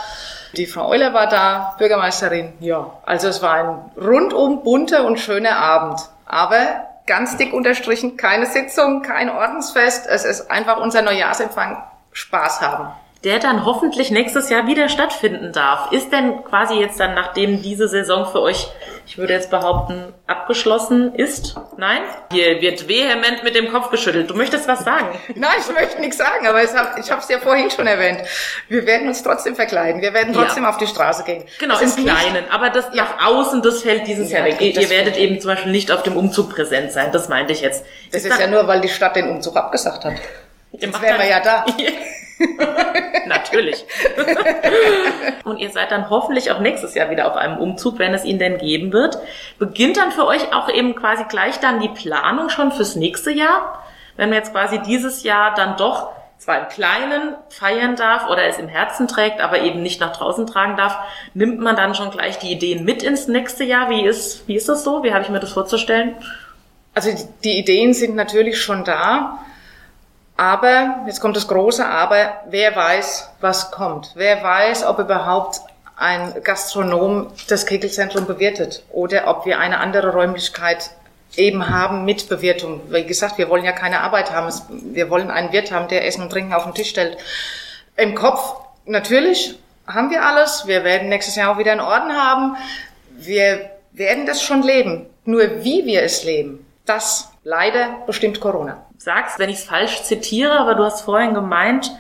die 0.54 0.66
Frau 0.66 0.90
Euler 0.90 1.14
war 1.14 1.28
da, 1.28 1.76
Bürgermeisterin. 1.78 2.54
Ja, 2.60 2.92
also 3.06 3.28
es 3.28 3.42
war 3.42 3.54
ein 3.54 3.92
rundum 4.02 4.64
bunter 4.64 5.06
und 5.06 5.20
schöner 5.20 5.58
Abend. 5.58 6.00
Aber 6.26 6.88
ganz 7.08 7.38
dick 7.38 7.54
unterstrichen, 7.54 8.18
keine 8.18 8.46
Sitzung, 8.46 9.02
kein 9.02 9.30
Ordensfest. 9.30 10.08
Es 10.08 10.26
ist 10.26 10.52
einfach 10.52 10.78
unser 10.78 11.02
Neujahrsempfang 11.02 11.82
Spaß 12.12 12.62
haben. 12.62 12.90
Der 13.24 13.40
dann 13.40 13.66
hoffentlich 13.66 14.12
nächstes 14.12 14.50
Jahr 14.50 14.66
wieder 14.66 14.90
stattfinden 14.90 15.54
darf. 15.54 15.92
Ist 15.92 16.12
denn 16.12 16.44
quasi 16.44 16.76
jetzt 16.76 17.00
dann, 17.00 17.14
nachdem 17.14 17.62
diese 17.62 17.88
Saison 17.88 18.26
für 18.26 18.42
euch, 18.42 18.68
ich 19.12 19.18
würde 19.18 19.34
jetzt 19.34 19.50
behaupten, 19.50 20.14
abgeschlossen 20.26 21.14
ist? 21.16 21.58
Nein? 21.76 22.00
Hier 22.32 22.62
wird 22.62 22.88
vehement 22.88 23.44
mit 23.44 23.56
dem 23.56 23.70
Kopf 23.70 23.90
geschüttelt. 23.90 24.30
Du 24.30 24.36
möchtest 24.36 24.70
was 24.70 24.86
sagen? 24.86 25.20
Nein, 25.36 25.52
ich 25.60 25.76
möchte 25.76 26.00
nichts 26.00 26.18
sagen, 26.18 26.48
aber 26.48 26.64
ich 26.64 26.72
habe 27.12 27.20
es 27.20 27.28
ja 27.28 27.40
vorhin 27.40 27.70
schon 27.70 27.88
erwähnt. 27.88 28.22
Wir 28.70 28.86
werden 28.86 29.10
uns 29.10 29.22
trotzdem 29.22 29.58
verkleiden. 29.58 30.02
Wir 30.02 30.14
werden 30.14 30.34
trotzdem 30.34 30.64
ja. 30.64 30.70
auf 30.70 30.78
die 30.78 30.88
Straße 30.88 31.26
gehen. 31.26 31.44
Genau, 31.60 31.78
im 31.78 31.94
Kleinen. 31.94 32.50
Aber 32.52 32.70
das 32.70 32.86
ja. 32.94 33.04
nach 33.04 33.28
außen, 33.28 33.62
das 33.62 33.82
fällt 33.82 34.08
dieses 34.08 34.32
ja, 34.32 34.38
Jahr 34.38 34.48
weg. 34.48 34.62
Ihr, 34.62 34.80
ihr 34.80 34.90
werdet 34.90 35.18
eben 35.18 35.42
zum 35.42 35.52
Beispiel 35.52 35.74
nicht 35.74 35.92
auf 35.92 36.04
dem 36.04 36.16
Umzug 36.16 36.56
präsent 36.56 36.94
sein. 36.94 37.12
Das 37.12 37.28
meinte 37.28 37.52
ich 37.52 37.60
jetzt. 37.60 37.84
Das 38.14 38.24
ist, 38.24 38.32
ist 38.32 38.40
ja 38.40 38.48
nur, 38.48 38.66
weil 38.68 38.80
die 38.80 38.88
Stadt 38.88 39.18
den 39.18 39.28
Umzug 39.28 39.58
abgesagt 39.58 40.06
hat. 40.06 40.14
Jetzt 40.72 41.02
wären 41.02 41.20
wir 41.20 41.28
ja 41.28 41.42
da. 41.42 41.66
Natürlich. 43.26 43.86
und 45.44 45.58
ihr 45.58 45.70
seid 45.70 45.92
dann 45.92 46.10
hoffentlich 46.10 46.52
auch 46.52 46.60
nächstes 46.60 46.96
Jahr 46.96 47.10
wieder 47.10 47.28
auf 47.28 47.36
einem 47.36 47.58
Umzug, 47.58 48.00
wenn 48.00 48.14
es 48.14 48.26
ihn 48.26 48.40
denn 48.40 48.58
geben 48.58 48.94
wird. 48.94 49.18
Beginnt 49.60 49.98
dann 49.98 50.12
für 50.12 50.26
euch 50.26 50.54
auch 50.54 50.70
eben 50.70 50.96
quasi 50.96 51.24
gleich 51.30 51.60
dann 51.60 51.80
die 51.80 51.90
Planung 51.90 52.50
schon 52.50 52.72
fürs 52.72 52.96
nächste 52.96 53.32
Jahr? 53.32 53.84
Wenn 54.18 54.30
man 54.30 54.38
jetzt 54.38 54.52
quasi 54.52 54.80
dieses 54.80 55.24
Jahr 55.24 55.54
dann 55.56 55.78
doch 55.78 56.10
zwar 56.38 56.60
im 56.60 56.68
Kleinen 56.70 57.36
feiern 57.50 57.96
darf 57.96 58.28
oder 58.28 58.46
es 58.46 58.58
im 58.58 58.68
Herzen 58.68 59.08
trägt, 59.08 59.42
aber 59.42 59.62
eben 59.62 59.84
nicht 59.84 60.02
nach 60.02 60.16
draußen 60.16 60.48
tragen 60.48 60.76
darf, 60.76 60.98
nimmt 61.36 61.60
man 61.60 61.76
dann 61.76 61.94
schon 61.94 62.10
gleich 62.10 62.40
die 62.40 62.52
Ideen 62.52 62.84
mit 62.84 63.04
ins 63.04 63.28
nächste 63.28 63.64
Jahr? 63.64 63.92
Wie 63.92 64.04
ist, 64.04 64.48
wie 64.48 64.56
ist 64.56 64.68
das 64.68 64.84
so? 64.84 65.04
Wie 65.04 65.14
habe 65.14 65.24
ich 65.24 65.30
mir 65.30 65.40
das 65.40 65.54
vorzustellen? 65.54 66.16
Also 66.96 67.12
die 67.44 67.60
Ideen 67.60 67.94
sind 67.94 68.16
natürlich 68.16 68.60
schon 68.60 68.84
da. 68.84 69.40
Aber, 70.38 71.04
jetzt 71.06 71.22
kommt 71.22 71.36
das 71.36 71.48
große 71.48 71.86
Aber, 71.86 72.42
wer 72.50 72.76
weiß, 72.76 73.30
was 73.42 73.72
kommt? 73.72 74.12
Wer 74.16 74.42
weiß, 74.42 74.86
ob 74.86 75.00
überhaupt 75.00 75.62
ein 76.02 76.34
Gastronom 76.44 77.28
das 77.48 77.68
Kegelzentrum 77.68 78.26
bewirtet 78.26 78.84
oder 78.90 79.28
ob 79.28 79.46
wir 79.46 79.60
eine 79.60 79.80
andere 79.80 80.12
Räumlichkeit 80.14 80.90
eben 81.36 81.70
haben 81.70 82.06
mit 82.06 82.28
Bewirtung. 82.28 82.82
Wie 82.90 83.06
gesagt, 83.06 83.38
wir 83.38 83.50
wollen 83.50 83.64
ja 83.64 83.72
keine 83.72 84.02
Arbeit 84.02 84.32
haben. 84.32 84.52
Wir 84.94 85.10
wollen 85.12 85.30
einen 85.30 85.52
Wirt 85.52 85.72
haben, 85.72 85.88
der 85.88 86.06
Essen 86.06 86.24
und 86.24 86.32
Trinken 86.32 86.54
auf 86.54 86.64
den 86.64 86.74
Tisch 86.74 86.90
stellt. 86.90 87.18
Im 87.96 88.16
Kopf, 88.16 88.56
natürlich 88.86 89.60
haben 89.86 90.10
wir 90.10 90.26
alles. 90.26 90.66
Wir 90.66 90.84
werden 90.84 91.10
nächstes 91.10 91.36
Jahr 91.36 91.54
auch 91.54 91.60
wieder 91.60 91.72
einen 91.72 91.82
Orden 91.82 92.14
haben. 92.14 92.58
Wir 93.12 93.70
werden 93.92 94.26
das 94.26 94.42
schon 94.42 94.64
leben. 94.64 95.06
Nur 95.24 95.64
wie 95.64 95.86
wir 95.86 96.02
es 96.02 96.24
leben, 96.24 96.66
das 96.86 97.30
leider 97.44 97.98
bestimmt 98.08 98.42
Corona 98.42 98.84
sagst, 99.04 99.40
wenn 99.40 99.50
ich 99.50 99.58
es 99.58 99.64
falsch 99.64 100.04
zitiere, 100.04 100.60
aber 100.60 100.76
du 100.76 100.84
hast 100.84 101.02
vorhin 101.02 101.34
gemeint, 101.34 101.92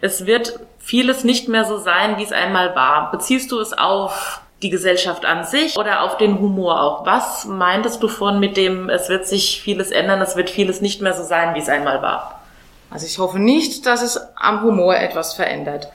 es 0.00 0.26
wird 0.26 0.60
vieles 0.78 1.24
nicht 1.24 1.48
mehr 1.48 1.64
so 1.64 1.78
sein, 1.78 2.16
wie 2.18 2.22
es 2.22 2.32
einmal 2.32 2.76
war. 2.76 3.10
Beziehst 3.10 3.50
du 3.50 3.58
es 3.58 3.72
auf 3.72 4.40
die 4.62 4.70
Gesellschaft 4.70 5.24
an 5.24 5.44
sich 5.44 5.76
oder 5.76 6.02
auf 6.02 6.16
den 6.16 6.38
Humor 6.38 6.80
auch? 6.80 7.06
Was 7.06 7.44
meintest 7.44 8.02
du 8.02 8.08
von 8.08 8.38
mit 8.38 8.56
dem, 8.56 8.88
es 8.88 9.08
wird 9.08 9.26
sich 9.26 9.62
vieles 9.62 9.90
ändern, 9.90 10.20
es 10.20 10.36
wird 10.36 10.48
vieles 10.48 10.80
nicht 10.80 11.02
mehr 11.02 11.14
so 11.14 11.24
sein, 11.24 11.54
wie 11.54 11.60
es 11.60 11.68
einmal 11.68 12.02
war? 12.02 12.42
Also 12.90 13.06
ich 13.06 13.18
hoffe 13.18 13.38
nicht, 13.38 13.86
dass 13.86 14.02
es 14.02 14.20
am 14.36 14.62
Humor 14.62 14.96
etwas 14.96 15.34
verändert. 15.34 15.88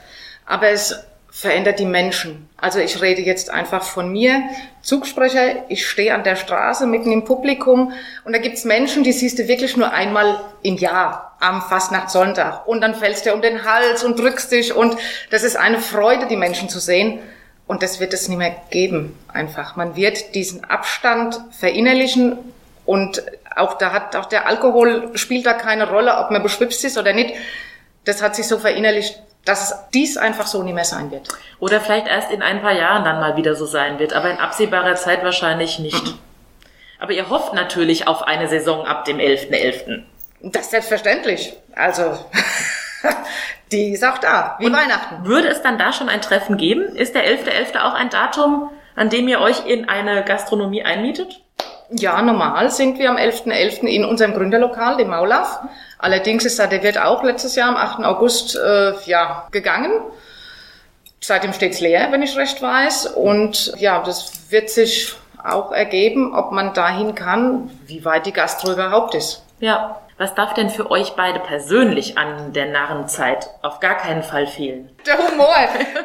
Aber 0.44 0.68
es 0.68 0.94
verändert 1.30 1.78
die 1.78 1.86
Menschen. 1.86 2.48
Also 2.56 2.80
ich 2.80 3.00
rede 3.00 3.22
jetzt 3.22 3.50
einfach 3.50 3.84
von 3.84 4.10
mir, 4.10 4.42
Zugsprecher, 4.82 5.64
ich 5.68 5.86
stehe 5.86 6.14
an 6.14 6.24
der 6.24 6.36
Straße 6.36 6.86
mitten 6.86 7.12
im 7.12 7.24
Publikum 7.24 7.92
und 8.24 8.32
da 8.32 8.38
gibt's 8.38 8.64
Menschen, 8.64 9.04
die 9.04 9.12
siehst 9.12 9.38
du 9.38 9.46
wirklich 9.46 9.76
nur 9.76 9.92
einmal 9.92 10.40
im 10.62 10.76
Jahr 10.76 11.36
am 11.38 11.62
Fastnachtssonntag 11.62 12.66
und 12.66 12.80
dann 12.80 12.94
fällst 12.94 13.26
du 13.26 13.32
um 13.32 13.42
den 13.42 13.64
Hals 13.64 14.02
und 14.02 14.18
drückst 14.18 14.50
dich 14.50 14.74
und 14.74 14.96
das 15.30 15.44
ist 15.44 15.56
eine 15.56 15.78
Freude, 15.78 16.26
die 16.26 16.36
Menschen 16.36 16.68
zu 16.68 16.80
sehen 16.80 17.20
und 17.66 17.82
das 17.82 18.00
wird 18.00 18.12
es 18.12 18.28
nicht 18.28 18.38
mehr 18.38 18.56
geben 18.70 19.16
einfach. 19.32 19.76
Man 19.76 19.94
wird 19.94 20.34
diesen 20.34 20.64
Abstand 20.64 21.40
verinnerlichen 21.52 22.38
und 22.84 23.22
auch 23.54 23.78
da 23.78 23.92
hat 23.92 24.16
auch 24.16 24.26
der 24.26 24.46
Alkohol 24.46 25.10
spielt 25.14 25.46
da 25.46 25.52
keine 25.52 25.88
Rolle, 25.88 26.16
ob 26.18 26.32
man 26.32 26.42
beschwipst 26.42 26.84
ist 26.84 26.98
oder 26.98 27.12
nicht. 27.12 27.34
Das 28.04 28.22
hat 28.22 28.34
sich 28.34 28.48
so 28.48 28.58
verinnerlicht, 28.58 29.22
dass 29.44 29.70
es 29.70 29.78
dies 29.94 30.16
einfach 30.16 30.46
so 30.46 30.62
nie 30.62 30.72
mehr 30.72 30.84
sein 30.84 31.10
wird. 31.10 31.28
Oder 31.58 31.80
vielleicht 31.80 32.06
erst 32.06 32.30
in 32.30 32.42
ein 32.42 32.60
paar 32.60 32.72
Jahren 32.72 33.04
dann 33.04 33.20
mal 33.20 33.36
wieder 33.36 33.54
so 33.54 33.66
sein 33.66 33.98
wird, 33.98 34.12
aber 34.12 34.30
in 34.30 34.38
absehbarer 34.38 34.96
Zeit 34.96 35.24
wahrscheinlich 35.24 35.78
nicht. 35.78 36.04
Mhm. 36.04 36.18
Aber 36.98 37.12
ihr 37.12 37.30
hofft 37.30 37.54
natürlich 37.54 38.06
auf 38.06 38.22
eine 38.22 38.48
Saison 38.48 38.86
ab 38.86 39.06
dem 39.06 39.16
11.11. 39.16 39.50
.11. 39.50 40.02
Das 40.42 40.62
ist 40.64 40.70
selbstverständlich. 40.70 41.54
Also, 41.74 42.02
die 43.72 43.92
ist 43.92 44.04
auch 44.04 44.18
da, 44.18 44.56
wie 44.58 44.66
Und 44.66 44.74
Weihnachten. 44.74 45.24
Würde 45.24 45.48
es 45.48 45.62
dann 45.62 45.78
da 45.78 45.92
schon 45.92 46.10
ein 46.10 46.20
Treffen 46.20 46.58
geben? 46.58 46.94
Ist 46.96 47.14
der 47.14 47.24
11.11. 47.24 47.72
.11. 47.72 47.80
auch 47.80 47.94
ein 47.94 48.10
Datum, 48.10 48.70
an 48.96 49.08
dem 49.08 49.28
ihr 49.28 49.40
euch 49.40 49.64
in 49.66 49.88
eine 49.88 50.22
Gastronomie 50.24 50.82
einmietet? 50.82 51.40
Ja, 51.92 52.22
normal 52.22 52.70
sind 52.70 52.98
wir 52.98 53.10
am 53.10 53.16
11.11. 53.16 53.82
in 53.82 54.04
unserem 54.04 54.34
Gründerlokal, 54.34 54.96
dem 54.96 55.08
Maulaf. 55.08 55.60
Allerdings 55.98 56.44
ist 56.44 56.58
da 56.58 56.66
der 56.66 56.82
Wirt 56.82 56.98
auch 56.98 57.24
letztes 57.24 57.56
Jahr 57.56 57.68
am 57.68 57.76
8. 57.76 58.04
August 58.04 58.56
äh, 58.56 58.92
ja, 59.06 59.48
gegangen. 59.50 59.92
Seitdem 61.20 61.52
steht's 61.52 61.80
leer, 61.80 62.08
wenn 62.12 62.22
ich 62.22 62.36
recht 62.36 62.62
weiß. 62.62 63.06
Und 63.08 63.74
ja, 63.78 64.02
das 64.02 64.50
wird 64.50 64.70
sich 64.70 65.14
auch 65.42 65.72
ergeben, 65.72 66.34
ob 66.34 66.52
man 66.52 66.74
dahin 66.74 67.14
kann, 67.14 67.70
wie 67.86 68.04
weit 68.04 68.26
die 68.26 68.32
Gastro 68.32 68.72
überhaupt 68.72 69.14
ist. 69.14 69.42
Ja. 69.58 70.00
Was 70.20 70.34
darf 70.34 70.52
denn 70.52 70.68
für 70.68 70.90
euch 70.90 71.14
beide 71.16 71.40
persönlich 71.40 72.18
an 72.18 72.52
der 72.52 72.66
Narrenzeit 72.66 73.48
auf 73.62 73.80
gar 73.80 73.94
keinen 73.94 74.22
Fall 74.22 74.46
fehlen? 74.46 74.94
Der 75.06 75.16
Humor, 75.16 75.56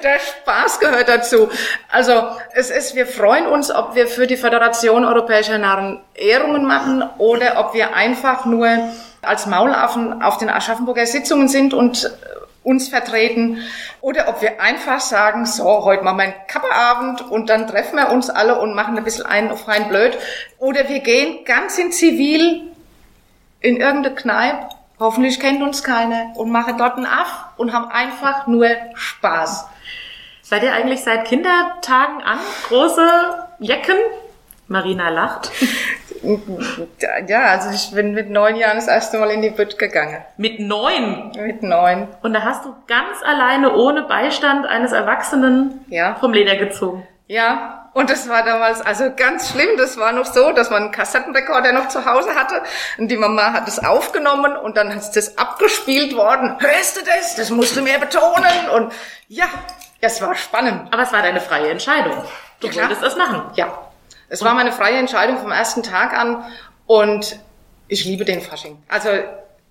der 0.03 0.19
Spaß 0.19 0.79
gehört 0.79 1.09
dazu. 1.09 1.49
Also 1.91 2.23
es 2.53 2.69
ist, 2.69 2.95
wir 2.95 3.07
freuen 3.07 3.45
uns, 3.45 3.75
ob 3.75 3.93
wir 3.93 4.07
für 4.07 4.25
die 4.25 4.37
Föderation 4.37 5.03
Europäischer 5.03 5.57
Narren 5.57 5.99
Ehrungen 6.13 6.65
machen 6.65 7.03
oder 7.17 7.59
ob 7.59 7.73
wir 7.73 7.93
einfach 7.93 8.45
nur 8.45 8.69
als 9.21 9.47
Maulaffen 9.47 10.23
auf 10.23 10.37
den 10.37 10.49
Aschaffenburger 10.49 11.05
Sitzungen 11.05 11.49
sind 11.49 11.73
und 11.73 12.09
uns 12.63 12.87
vertreten 12.87 13.63
oder 13.99 14.29
ob 14.29 14.41
wir 14.41 14.61
einfach 14.61 15.01
sagen, 15.01 15.45
so, 15.45 15.83
heute 15.83 16.05
machen 16.05 16.19
wir 16.19 16.23
einen 16.23 16.47
Kappeabend 16.47 17.29
und 17.29 17.49
dann 17.49 17.67
treffen 17.67 17.97
wir 17.97 18.09
uns 18.11 18.29
alle 18.29 18.61
und 18.61 18.75
machen 18.75 18.97
ein 18.97 19.03
bisschen 19.03 19.25
einen 19.25 19.51
auf 19.51 19.67
rein 19.67 19.89
blöd. 19.89 20.17
Oder 20.57 20.87
wir 20.87 20.99
gehen 20.99 21.43
ganz 21.43 21.77
in 21.77 21.91
Zivil 21.91 22.71
in 23.65 23.77
irgendeine 23.77 24.15
Kneipe, 24.15 24.69
hoffentlich 24.99 25.39
kennt 25.39 25.61
uns 25.61 25.83
keiner 25.83 26.33
und 26.35 26.51
machen 26.51 26.77
dort 26.77 26.97
einen 26.97 27.07
Aff 27.07 27.45
und 27.57 27.73
haben 27.73 27.89
einfach 27.89 28.47
nur 28.47 28.67
Spaß. 28.93 29.67
Seid 30.41 30.63
ihr 30.63 30.73
eigentlich 30.73 31.01
seit 31.01 31.25
Kindertagen 31.25 32.21
an 32.21 32.37
große 32.67 33.09
Jecken? 33.59 33.97
Marina 34.67 35.09
lacht. 35.09 35.51
Ja, 37.27 37.41
also 37.49 37.69
ich 37.69 37.93
bin 37.93 38.13
mit 38.13 38.31
neun 38.31 38.55
Jahren 38.55 38.77
das 38.77 38.87
erste 38.87 39.19
Mal 39.19 39.29
in 39.29 39.43
die 39.43 39.51
Bütt 39.51 39.77
gegangen. 39.77 40.23
Mit 40.37 40.59
neun? 40.59 41.31
Mit 41.39 41.61
neun. 41.61 42.07
Und 42.23 42.33
da 42.33 42.41
hast 42.41 42.65
du 42.65 42.73
ganz 42.87 43.21
alleine 43.23 43.75
ohne 43.75 44.03
Beistand 44.03 44.65
eines 44.65 44.91
Erwachsenen 44.91 45.85
ja. 45.87 46.15
vom 46.15 46.33
Leder 46.33 46.55
gezogen. 46.55 47.05
Ja, 47.27 47.84
und 47.95 48.09
das 48.09 48.27
war 48.27 48.43
damals 48.43 48.81
also 48.81 49.05
ganz 49.15 49.51
schlimm. 49.51 49.69
Das 49.77 49.95
war 49.95 50.11
noch 50.11 50.25
so, 50.25 50.51
dass 50.51 50.69
man 50.69 50.83
einen 50.83 50.91
Kassettenrekorder 50.91 51.71
noch 51.71 51.87
zu 51.87 52.05
Hause 52.05 52.35
hatte 52.35 52.61
und 52.97 53.07
die 53.07 53.15
Mama 53.15 53.53
hat 53.53 53.69
es 53.69 53.79
aufgenommen 53.79 54.57
und 54.57 54.75
dann 54.75 54.91
ist 54.91 55.11
das 55.11 55.37
abgespielt 55.37 56.13
worden. 56.13 56.57
Hörst 56.59 56.97
du 56.97 57.05
das? 57.05 57.35
Das 57.35 57.51
musst 57.51 57.73
du 57.77 57.81
mehr 57.81 57.97
betonen 57.97 58.69
und 58.73 58.91
ja, 59.29 59.45
es 60.01 60.21
war 60.21 60.35
spannend. 60.35 60.93
Aber 60.93 61.03
es 61.03 61.13
war 61.13 61.21
deine 61.21 61.39
freie 61.39 61.69
Entscheidung. 61.69 62.21
Du 62.59 62.67
Ja, 62.67 62.81
wolltest 62.81 63.01
das 63.01 63.15
machen. 63.15 63.43
Ja, 63.55 63.87
es 64.27 64.43
war 64.43 64.53
meine 64.55 64.73
freie 64.73 64.97
Entscheidung 64.97 65.37
vom 65.37 65.53
ersten 65.53 65.81
Tag 65.81 66.11
an 66.19 66.43
und 66.87 67.39
ich 67.87 68.03
liebe 68.03 68.25
den 68.25 68.41
Fasching. 68.41 68.77
Also 68.89 69.07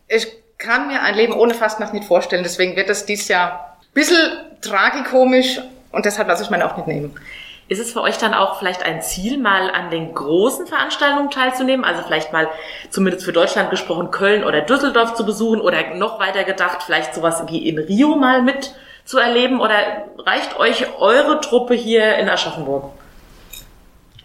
ich 0.08 0.32
kann 0.56 0.88
mir 0.88 1.02
ein 1.02 1.14
Leben 1.14 1.34
ohne 1.34 1.52
Fastnacht 1.52 1.92
nicht 1.92 2.06
vorstellen. 2.06 2.42
Deswegen 2.42 2.74
wird 2.74 2.88
das 2.88 3.04
dieses 3.04 3.28
Jahr 3.28 3.76
ein 3.82 3.92
bisschen 3.92 4.18
tragikomisch 4.62 5.60
und 5.92 6.06
deshalb 6.06 6.26
lasse 6.28 6.42
ich 6.42 6.48
meinen 6.48 6.62
auch 6.62 6.78
nicht 6.78 6.86
nehmen. 6.86 7.20
Ist 7.66 7.80
es 7.80 7.92
für 7.92 8.02
euch 8.02 8.18
dann 8.18 8.34
auch 8.34 8.58
vielleicht 8.58 8.84
ein 8.84 9.00
Ziel, 9.00 9.38
mal 9.38 9.70
an 9.70 9.90
den 9.90 10.14
großen 10.14 10.66
Veranstaltungen 10.66 11.30
teilzunehmen? 11.30 11.84
Also 11.84 12.02
vielleicht 12.02 12.32
mal, 12.32 12.48
zumindest 12.90 13.24
für 13.24 13.32
Deutschland 13.32 13.70
gesprochen, 13.70 14.10
Köln 14.10 14.44
oder 14.44 14.60
Düsseldorf 14.60 15.14
zu 15.14 15.24
besuchen 15.24 15.62
oder 15.62 15.94
noch 15.94 16.20
weiter 16.20 16.44
gedacht, 16.44 16.82
vielleicht 16.82 17.14
sowas 17.14 17.42
wie 17.46 17.66
in 17.66 17.78
Rio 17.78 18.16
mal 18.16 18.42
mit 18.42 18.74
zu 19.06 19.18
erleben? 19.18 19.60
Oder 19.60 19.76
reicht 20.18 20.58
euch 20.58 20.98
eure 20.98 21.40
Truppe 21.40 21.74
hier 21.74 22.16
in 22.16 22.28
Aschaffenburg? 22.28 22.92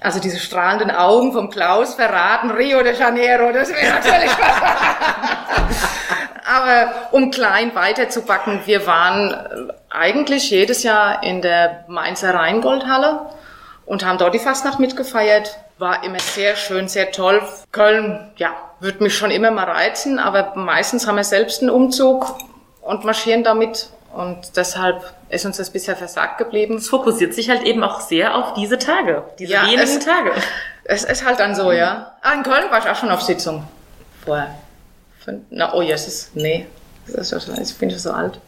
Also 0.01 0.19
diese 0.19 0.39
strahlenden 0.39 0.91
Augen 0.91 1.33
vom 1.33 1.49
Klaus 1.49 1.95
verraten 1.95 2.51
Rio 2.51 2.81
de 2.83 2.97
Janeiro, 2.97 3.51
das 3.51 3.69
wäre 3.69 3.93
natürlich 3.95 4.31
Aber 6.45 7.09
um 7.11 7.31
klein 7.31 7.75
weiterzubacken, 7.75 8.61
wir 8.65 8.87
waren 8.87 9.33
äh, 9.33 9.73
eigentlich 9.89 10.49
jedes 10.49 10.83
Jahr 10.83 11.21
in 11.23 11.41
der 11.41 11.83
Mainzer 11.87 12.33
Rheingoldhalle 12.33 13.27
und 13.89 14.05
haben 14.05 14.17
dort 14.19 14.33
die 14.33 14.39
Fastnacht 14.39 14.79
mitgefeiert. 14.79 15.57
War 15.79 16.03
immer 16.03 16.19
sehr 16.19 16.55
schön, 16.55 16.87
sehr 16.87 17.11
toll. 17.11 17.41
Köln, 17.71 18.31
ja, 18.37 18.51
würde 18.79 19.03
mich 19.03 19.17
schon 19.17 19.31
immer 19.31 19.51
mal 19.51 19.65
reizen, 19.65 20.19
aber 20.19 20.53
meistens 20.55 21.07
haben 21.07 21.15
wir 21.17 21.23
selbst 21.23 21.61
einen 21.61 21.69
Umzug 21.71 22.37
und 22.81 23.03
marschieren 23.03 23.43
damit 23.43 23.89
und 24.13 24.55
deshalb 24.55 25.13
ist 25.29 25.45
uns 25.45 25.57
das 25.57 25.69
bisher 25.69 25.95
versagt 25.95 26.37
geblieben. 26.37 26.77
Es 26.77 26.89
fokussiert 26.89 27.33
sich 27.33 27.49
halt 27.49 27.63
eben 27.63 27.83
auch 27.83 27.99
sehr 28.01 28.35
auf 28.35 28.53
diese 28.53 28.77
Tage, 28.77 29.23
diese 29.39 29.53
Ja, 29.53 29.63
wenigen 29.63 29.81
es- 29.81 29.99
Tage. 30.05 30.31
Es 30.83 31.03
ist 31.03 31.25
halt 31.25 31.39
dann 31.39 31.55
so, 31.55 31.71
ja. 31.71 32.13
Ah, 32.21 32.33
in 32.33 32.43
Köln 32.43 32.69
war 32.71 32.79
ich 32.79 32.89
auch 32.89 32.95
schon 32.95 33.11
auf 33.11 33.21
Sitzung. 33.21 33.67
Vorher. 34.25 34.55
Na, 35.51 35.73
oh, 35.73 35.81
Jesus, 35.83 36.31
nee. 36.33 36.65
Das 37.07 37.31
ist 37.31 37.45
schon, 37.45 37.61
ich 37.61 37.75
bin 37.77 37.89
schon 37.91 37.99
so 37.99 38.11
alt. 38.11 38.39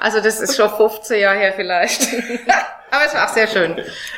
Also 0.00 0.20
das 0.20 0.40
ist 0.40 0.56
schon 0.56 0.70
15 0.70 1.20
Jahre 1.20 1.38
her 1.38 1.52
vielleicht. 1.54 2.02
Aber 2.92 3.04
es 3.06 3.14
war 3.14 3.28
auch 3.28 3.32
sehr 3.34 3.46
schön. 3.48 3.76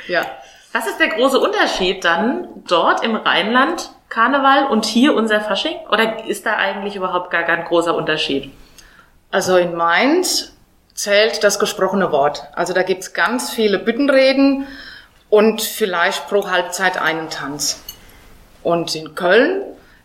Ja. 0.09 0.25
Was 0.73 0.87
ist 0.87 0.99
der 0.99 1.09
große 1.09 1.39
Unterschied 1.39 2.03
dann 2.03 2.49
dort 2.67 3.05
im 3.05 3.15
Rheinland 3.15 3.91
Karneval 4.09 4.67
und 4.69 4.87
hier 4.87 5.15
unser 5.15 5.43
Fasching? 5.43 5.77
Oder 5.91 6.25
ist 6.25 6.47
da 6.47 6.57
eigentlich 6.57 6.97
überhaupt 6.97 7.31
gar 7.31 7.43
kein 7.43 7.65
großer 7.65 7.95
Unterschied? 7.95 8.51
Also 9.31 9.59
in 9.59 9.75
Mainz 9.75 10.55
zählt 10.95 11.45
das 11.45 11.59
gesprochene 11.59 12.11
Wort. 12.11 12.45
Also 12.55 12.73
da 12.73 12.83
gibt's 12.83 13.13
ganz 13.13 13.51
viele 13.51 13.79
Büttenreden 13.79 14.67
und 15.29 15.61
vielleicht 15.61 16.29
pro 16.29 16.51
Halbzeit 16.51 17.01
einen 17.01 17.29
Tanz. 17.29 17.83
Und 18.63 18.95
in 18.95 19.15
Köln 19.15 19.63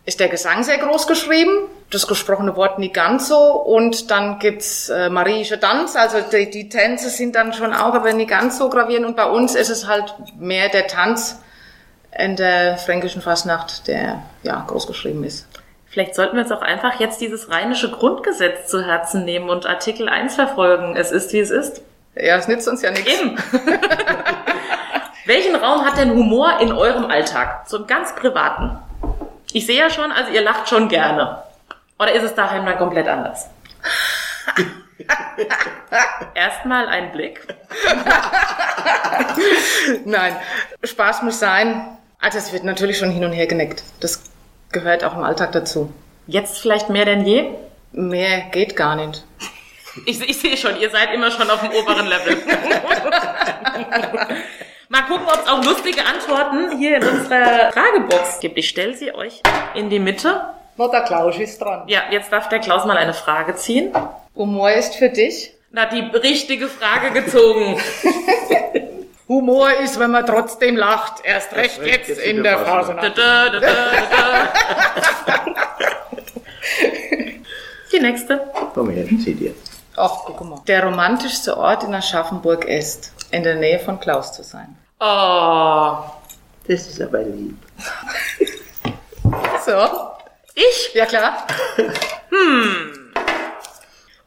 ist 0.08 0.22
der 0.22 0.30
Gesang 0.30 0.64
sehr 0.64 0.78
groß 0.78 1.06
geschrieben, 1.06 1.52
das 1.92 2.08
gesprochene 2.08 2.56
Wort 2.56 2.80
nie 2.80 2.94
ganz 2.94 3.28
so. 3.28 3.38
Und 3.38 4.10
dann 4.10 4.40
gibt's 4.40 4.88
äh, 4.88 5.10
mariische 5.10 5.60
Tanz, 5.60 5.98
also 5.98 6.20
die, 6.22 6.50
die 6.50 6.70
Tänze 6.70 7.10
sind 7.10 7.36
dann 7.36 7.52
schon 7.52 7.74
auch, 7.74 7.94
aber 7.94 8.14
nie 8.14 8.26
ganz 8.26 8.58
so 8.58 8.70
gravierend. 8.70 9.06
Und 9.06 9.18
bei 9.18 9.26
uns 9.26 9.54
ist 9.54 9.70
es 9.70 9.86
halt 9.86 10.16
mehr 10.40 10.70
der 10.70 10.88
Tanz 10.88 11.42
in 12.18 12.38
der 12.38 12.78
fränkischen 12.78 13.22
Fastnacht, 13.22 13.90
der 13.90 14.24
ja 14.44 14.64
groß 14.66 14.88
geschrieben 14.88 15.26
ist. 15.26 15.46
Vielleicht 15.88 16.16
sollten 16.16 16.38
wir 16.38 16.44
uns 16.44 16.54
auch 16.54 16.62
einfach 16.62 17.02
jetzt 17.02 17.20
dieses 17.20 17.50
rheinische 17.50 17.92
Grundgesetz 17.92 18.70
zu 18.70 18.86
Herzen 18.86 19.26
nehmen 19.26 19.50
und 19.50 19.66
Artikel 19.66 20.08
1 20.08 20.36
verfolgen. 20.36 20.96
Es 20.96 21.12
ist, 21.12 21.34
wie 21.34 21.40
es 21.40 21.50
ist. 21.50 21.82
Ja, 22.16 22.38
es 22.38 22.48
nützt 22.48 22.70
uns 22.70 22.82
ja 22.82 22.92
nichts. 22.92 23.12
Eben. 23.12 23.38
Welchen 25.26 25.58
Raum 25.58 25.84
hat 25.84 25.98
denn 25.98 26.12
Humor 26.12 26.60
in 26.62 26.72
eurem 26.72 27.06
Alltag? 27.12 27.68
So 27.68 27.76
im 27.76 27.88
ganz 27.88 28.16
privaten. 28.16 28.80
Ich 29.54 29.66
sehe 29.66 29.80
ja 29.80 29.90
schon, 29.90 30.12
also 30.12 30.32
ihr 30.32 30.42
lacht 30.42 30.70
schon 30.70 30.90
gerne. 30.90 31.44
Oder 32.00 32.14
ist 32.14 32.24
es 32.24 32.36
daheim 32.36 32.66
dann 32.66 32.78
komplett 32.78 33.08
anders? 33.08 33.48
Erstmal 36.36 36.88
ein 36.88 37.12
Blick. 37.12 37.42
Nein, 40.06 40.36
Spaß 40.84 41.24
muss 41.24 41.40
sein. 41.40 41.98
Also 42.20 42.38
es 42.38 42.52
wird 42.52 42.64
natürlich 42.64 42.98
schon 42.98 43.12
hin 43.12 43.24
und 43.24 43.34
her 43.34 43.48
geneckt. 43.48 43.84
Das 44.00 44.24
gehört 44.72 45.04
auch 45.04 45.16
im 45.16 45.24
Alltag 45.24 45.52
dazu. 45.52 45.94
Jetzt 46.28 46.60
vielleicht 46.60 46.90
mehr 46.90 47.06
denn 47.06 47.26
je? 47.26 47.52
Mehr 47.92 48.42
geht 48.52 48.76
gar 48.76 48.96
nicht. 48.96 49.24
Ich, 50.06 50.22
ich 50.22 50.38
sehe 50.38 50.58
schon, 50.58 50.80
ihr 50.80 50.90
seid 50.90 51.14
immer 51.14 51.32
schon 51.32 51.50
auf 51.50 51.62
dem 51.62 51.72
oberen 51.72 52.06
Level. 52.06 52.38
Mal 54.90 55.02
gucken, 55.02 55.26
ob 55.28 55.44
es 55.44 55.50
auch 55.50 55.64
lustige 55.66 56.06
Antworten 56.06 56.78
hier 56.78 56.98
in 56.98 57.04
unserer 57.04 57.72
Fragebox 57.74 58.40
gibt. 58.40 58.58
Ich 58.58 58.70
stelle 58.70 58.96
sie 58.96 59.14
euch 59.14 59.42
in 59.76 59.90
die 59.90 60.00
Mitte. 60.00 60.42
Mutter 60.78 61.02
Klaus 61.02 61.38
ist 61.38 61.60
dran. 61.60 61.84
Ja, 61.88 62.04
jetzt 62.10 62.32
darf 62.32 62.48
der 62.48 62.60
Klaus 62.60 62.86
mal 62.86 62.96
eine 62.98 63.14
Frage 63.14 63.56
ziehen. 63.56 63.92
Humor 64.36 64.72
ist 64.72 64.96
für 64.96 65.10
dich? 65.10 65.54
Na, 65.72 65.88
die 65.88 66.00
richtige 66.00 66.68
Frage 66.68 67.12
gezogen. 67.12 67.78
Humor 69.28 69.72
ist, 69.84 70.00
wenn 70.00 70.12
man 70.12 70.26
trotzdem 70.26 70.78
lacht. 70.78 71.26
Erst 71.26 71.54
recht 71.54 71.82
jetzt, 71.84 72.18
in 72.20 72.44
der 72.44 72.60
Phase. 72.60 72.96
Da, 72.96 73.10
da, 73.10 73.50
da, 73.50 73.60
da, 73.60 73.70
da. 73.70 74.50
Die 77.92 78.00
nächste. 78.00 78.40
Komm, 78.74 78.90
helfen 78.92 79.20
Sie 79.20 79.34
dir. 79.34 79.54
Ach, 79.98 80.20
guck 80.26 80.42
mal. 80.42 80.62
Der 80.68 80.84
romantischste 80.84 81.58
Ort 81.58 81.84
in 81.84 81.94
Aschaffenburg 81.94 82.66
ist, 82.66 83.12
in 83.32 83.44
der 83.44 83.56
Nähe 83.56 83.80
von 83.80 84.00
Klaus 84.00 84.34
zu 84.34 84.44
sein. 84.44 84.78
Oh. 85.00 85.98
Das 86.68 86.88
ist 86.88 87.02
aber 87.02 87.24
lieb. 87.24 87.58
So? 89.66 89.74
Ich? 90.56 90.94
Ja, 90.94 91.06
klar. 91.06 91.46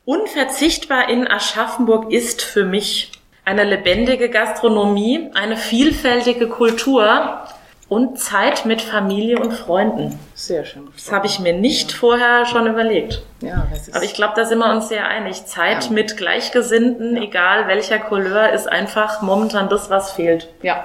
Unverzichtbar 0.04 1.08
in 1.08 1.26
Aschaffenburg 1.26 2.12
ist 2.12 2.42
für 2.42 2.64
mich 2.64 3.12
eine 3.46 3.64
lebendige 3.64 4.28
Gastronomie, 4.28 5.30
eine 5.34 5.56
vielfältige 5.56 6.48
Kultur 6.48 7.42
und 7.90 8.18
Zeit 8.18 8.64
mit 8.64 8.80
Familie 8.80 9.38
und 9.38 9.52
Freunden. 9.52 10.18
Sehr 10.34 10.64
schön. 10.64 10.88
Das 10.94 11.10
habe 11.12 11.26
ich 11.26 11.40
mir 11.40 11.52
nicht 11.52 11.92
vorher 11.92 12.46
schon 12.46 12.66
überlegt. 12.66 13.22
Ja, 13.42 13.66
das 13.70 13.88
ist 13.88 13.94
Aber 13.94 14.04
ich 14.04 14.14
glaube, 14.14 14.32
da 14.36 14.44
sind 14.46 14.58
wir 14.60 14.70
uns 14.70 14.88
sehr 14.88 15.06
einig. 15.06 15.44
Zeit 15.44 15.86
Ja. 15.86 15.90
mit 15.90 16.16
Gleichgesinnten, 16.16 17.16
egal 17.16 17.66
welcher 17.68 17.98
Couleur, 17.98 18.50
ist 18.52 18.68
einfach 18.68 19.20
momentan 19.22 19.68
das, 19.68 19.90
was 19.90 20.12
fehlt. 20.12 20.48
Ja. 20.62 20.84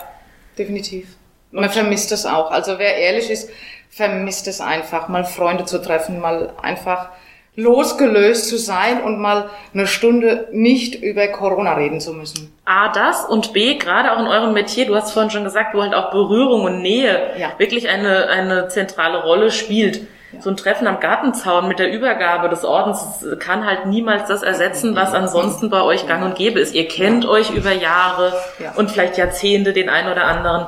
definitiv. 0.57 1.07
Man 1.51 1.69
vermisst 1.69 2.11
es 2.11 2.25
auch. 2.25 2.49
Also 2.51 2.79
wer 2.79 2.95
ehrlich 2.97 3.29
ist, 3.29 3.49
vermisst 3.89 4.47
es 4.47 4.59
einfach, 4.59 5.07
mal 5.07 5.23
Freunde 5.25 5.63
zu 5.65 5.81
treffen, 5.81 6.19
mal 6.19 6.51
einfach 6.61 7.09
losgelöst 7.55 8.49
zu 8.49 8.57
sein 8.57 9.01
und 9.01 9.19
mal 9.19 9.49
eine 9.73 9.87
Stunde 9.87 10.47
nicht 10.51 11.01
über 11.01 11.27
Corona 11.27 11.73
reden 11.75 11.99
zu 12.01 12.13
müssen. 12.13 12.51
A, 12.65 12.89
das 12.91 13.25
und 13.25 13.53
B, 13.53 13.75
gerade 13.75 14.11
auch 14.13 14.19
in 14.19 14.27
eurem 14.27 14.53
Metier, 14.53 14.85
du 14.85 14.95
hast 14.95 15.11
vorhin 15.11 15.31
schon 15.31 15.43
gesagt, 15.43 15.73
wo 15.73 15.81
halt 15.81 15.93
auch 15.93 16.11
Berührung 16.11 16.63
und 16.63 16.81
Nähe 16.81 17.31
Ja. 17.37 17.51
wirklich 17.57 17.87
eine, 17.89 18.27
eine 18.27 18.67
zentrale 18.67 19.23
Rolle 19.23 19.51
spielt. 19.51 20.01
So 20.39 20.49
ein 20.49 20.57
Treffen 20.57 20.85
am 20.85 20.99
Gartenzaun 20.99 21.69
mit 21.69 21.79
der 21.79 21.89
Übergabe 21.93 22.49
des 22.49 22.65
Ordens 22.65 23.25
kann 23.39 23.65
halt 23.65 23.85
niemals 23.85 24.27
das 24.27 24.43
ersetzen, 24.43 24.93
was 24.93 25.13
ansonsten 25.13 25.69
bei 25.69 25.81
euch 25.81 26.07
gang 26.07 26.25
und 26.25 26.35
gäbe 26.35 26.59
ist. 26.59 26.75
Ihr 26.75 26.89
kennt 26.89 27.25
euch 27.25 27.51
über 27.51 27.71
Jahre 27.71 28.33
Ja. 28.59 28.73
und 28.75 28.91
vielleicht 28.91 29.17
Jahrzehnte 29.17 29.71
den 29.71 29.87
einen 29.87 30.11
oder 30.11 30.25
anderen. 30.25 30.65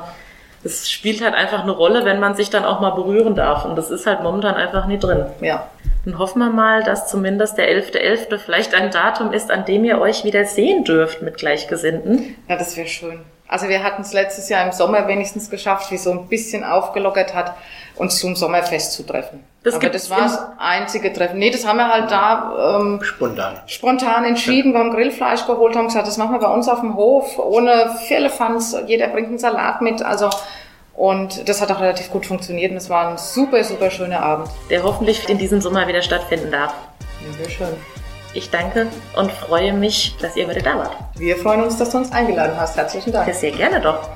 Es 0.64 0.90
spielt 0.90 1.22
halt 1.22 1.34
einfach 1.34 1.62
eine 1.64 1.72
Rolle, 1.72 2.06
wenn 2.06 2.18
man 2.18 2.34
sich 2.34 2.48
dann 2.48 2.64
auch 2.64 2.80
mal 2.80 2.90
berühren 2.90 3.34
darf. 3.34 3.66
Und 3.66 3.76
das 3.76 3.90
ist 3.90 4.06
halt 4.06 4.22
momentan 4.22 4.54
einfach 4.54 4.86
nie 4.86 4.98
drin. 4.98 5.26
Ja. 5.42 5.66
Dann 6.08 6.18
hoffen 6.18 6.38
wir 6.38 6.48
mal, 6.48 6.82
dass 6.84 7.06
zumindest 7.06 7.58
der 7.58 7.68
11.11. 7.70 8.38
vielleicht 8.38 8.74
ein 8.74 8.90
Datum 8.90 9.34
ist, 9.34 9.50
an 9.50 9.66
dem 9.66 9.84
ihr 9.84 10.00
euch 10.00 10.24
wieder 10.24 10.46
sehen 10.46 10.82
dürft 10.82 11.20
mit 11.20 11.36
Gleichgesinnten. 11.36 12.34
Ja, 12.48 12.56
das 12.56 12.78
wäre 12.78 12.88
schön. 12.88 13.20
Also 13.46 13.68
wir 13.68 13.82
hatten 13.82 14.00
es 14.00 14.14
letztes 14.14 14.48
Jahr 14.48 14.64
im 14.64 14.72
Sommer 14.72 15.06
wenigstens 15.06 15.50
geschafft, 15.50 15.90
wie 15.90 15.98
so 15.98 16.10
ein 16.10 16.28
bisschen 16.28 16.64
aufgelockert 16.64 17.34
hat, 17.34 17.54
uns 17.96 18.18
zum 18.18 18.36
Sommerfest 18.36 18.94
zu 18.94 19.02
treffen. 19.02 19.44
Das 19.64 19.74
Aber 19.74 19.90
das 19.90 20.08
war 20.08 20.22
das 20.22 20.38
einzige 20.56 21.12
Treffen. 21.12 21.38
Nee, 21.38 21.50
das 21.50 21.66
haben 21.66 21.76
wir 21.76 21.88
halt 21.88 22.10
da 22.10 22.78
ähm, 22.78 23.00
Spontan. 23.02 23.60
spontan 23.66 24.24
entschieden, 24.24 24.72
wir 24.72 24.80
haben 24.80 24.92
Grillfleisch 24.92 25.46
geholt, 25.46 25.76
haben 25.76 25.88
gesagt, 25.88 26.08
das 26.08 26.16
machen 26.16 26.32
wir 26.32 26.40
bei 26.40 26.48
uns 26.48 26.70
auf 26.70 26.80
dem 26.80 26.94
Hof, 26.94 27.38
ohne 27.38 27.94
Firlefanz, 28.06 28.74
jeder 28.86 29.08
bringt 29.08 29.28
einen 29.28 29.38
Salat 29.38 29.82
mit, 29.82 30.00
also 30.00 30.30
und 30.98 31.48
das 31.48 31.62
hat 31.62 31.70
auch 31.70 31.80
relativ 31.80 32.10
gut 32.10 32.26
funktioniert 32.26 32.72
und 32.72 32.76
es 32.76 32.90
war 32.90 33.08
ein 33.08 33.18
super, 33.18 33.62
super 33.62 33.88
schöner 33.88 34.20
Abend. 34.20 34.50
der 34.68 34.82
hoffentlich 34.82 35.28
in 35.28 35.38
diesem 35.38 35.60
Sommer 35.60 35.86
wieder 35.86 36.02
stattfinden 36.02 36.50
darf. 36.50 36.74
Ja, 37.24 37.44
sehr 37.44 37.50
schön. 37.50 37.68
Ich 38.34 38.50
danke 38.50 38.88
und 39.16 39.30
freue 39.30 39.72
mich, 39.72 40.16
dass 40.20 40.36
ihr 40.36 40.46
heute 40.48 40.60
da 40.60 40.76
wart. 40.76 40.96
Wir 41.16 41.36
freuen 41.36 41.62
uns, 41.62 41.76
dass 41.76 41.90
du 41.90 41.98
uns 41.98 42.10
eingeladen 42.12 42.58
hast. 42.58 42.76
Herzlichen 42.76 43.12
Dank. 43.12 43.32
Sehr 43.32 43.52
gerne 43.52 43.80
doch. 43.80 44.10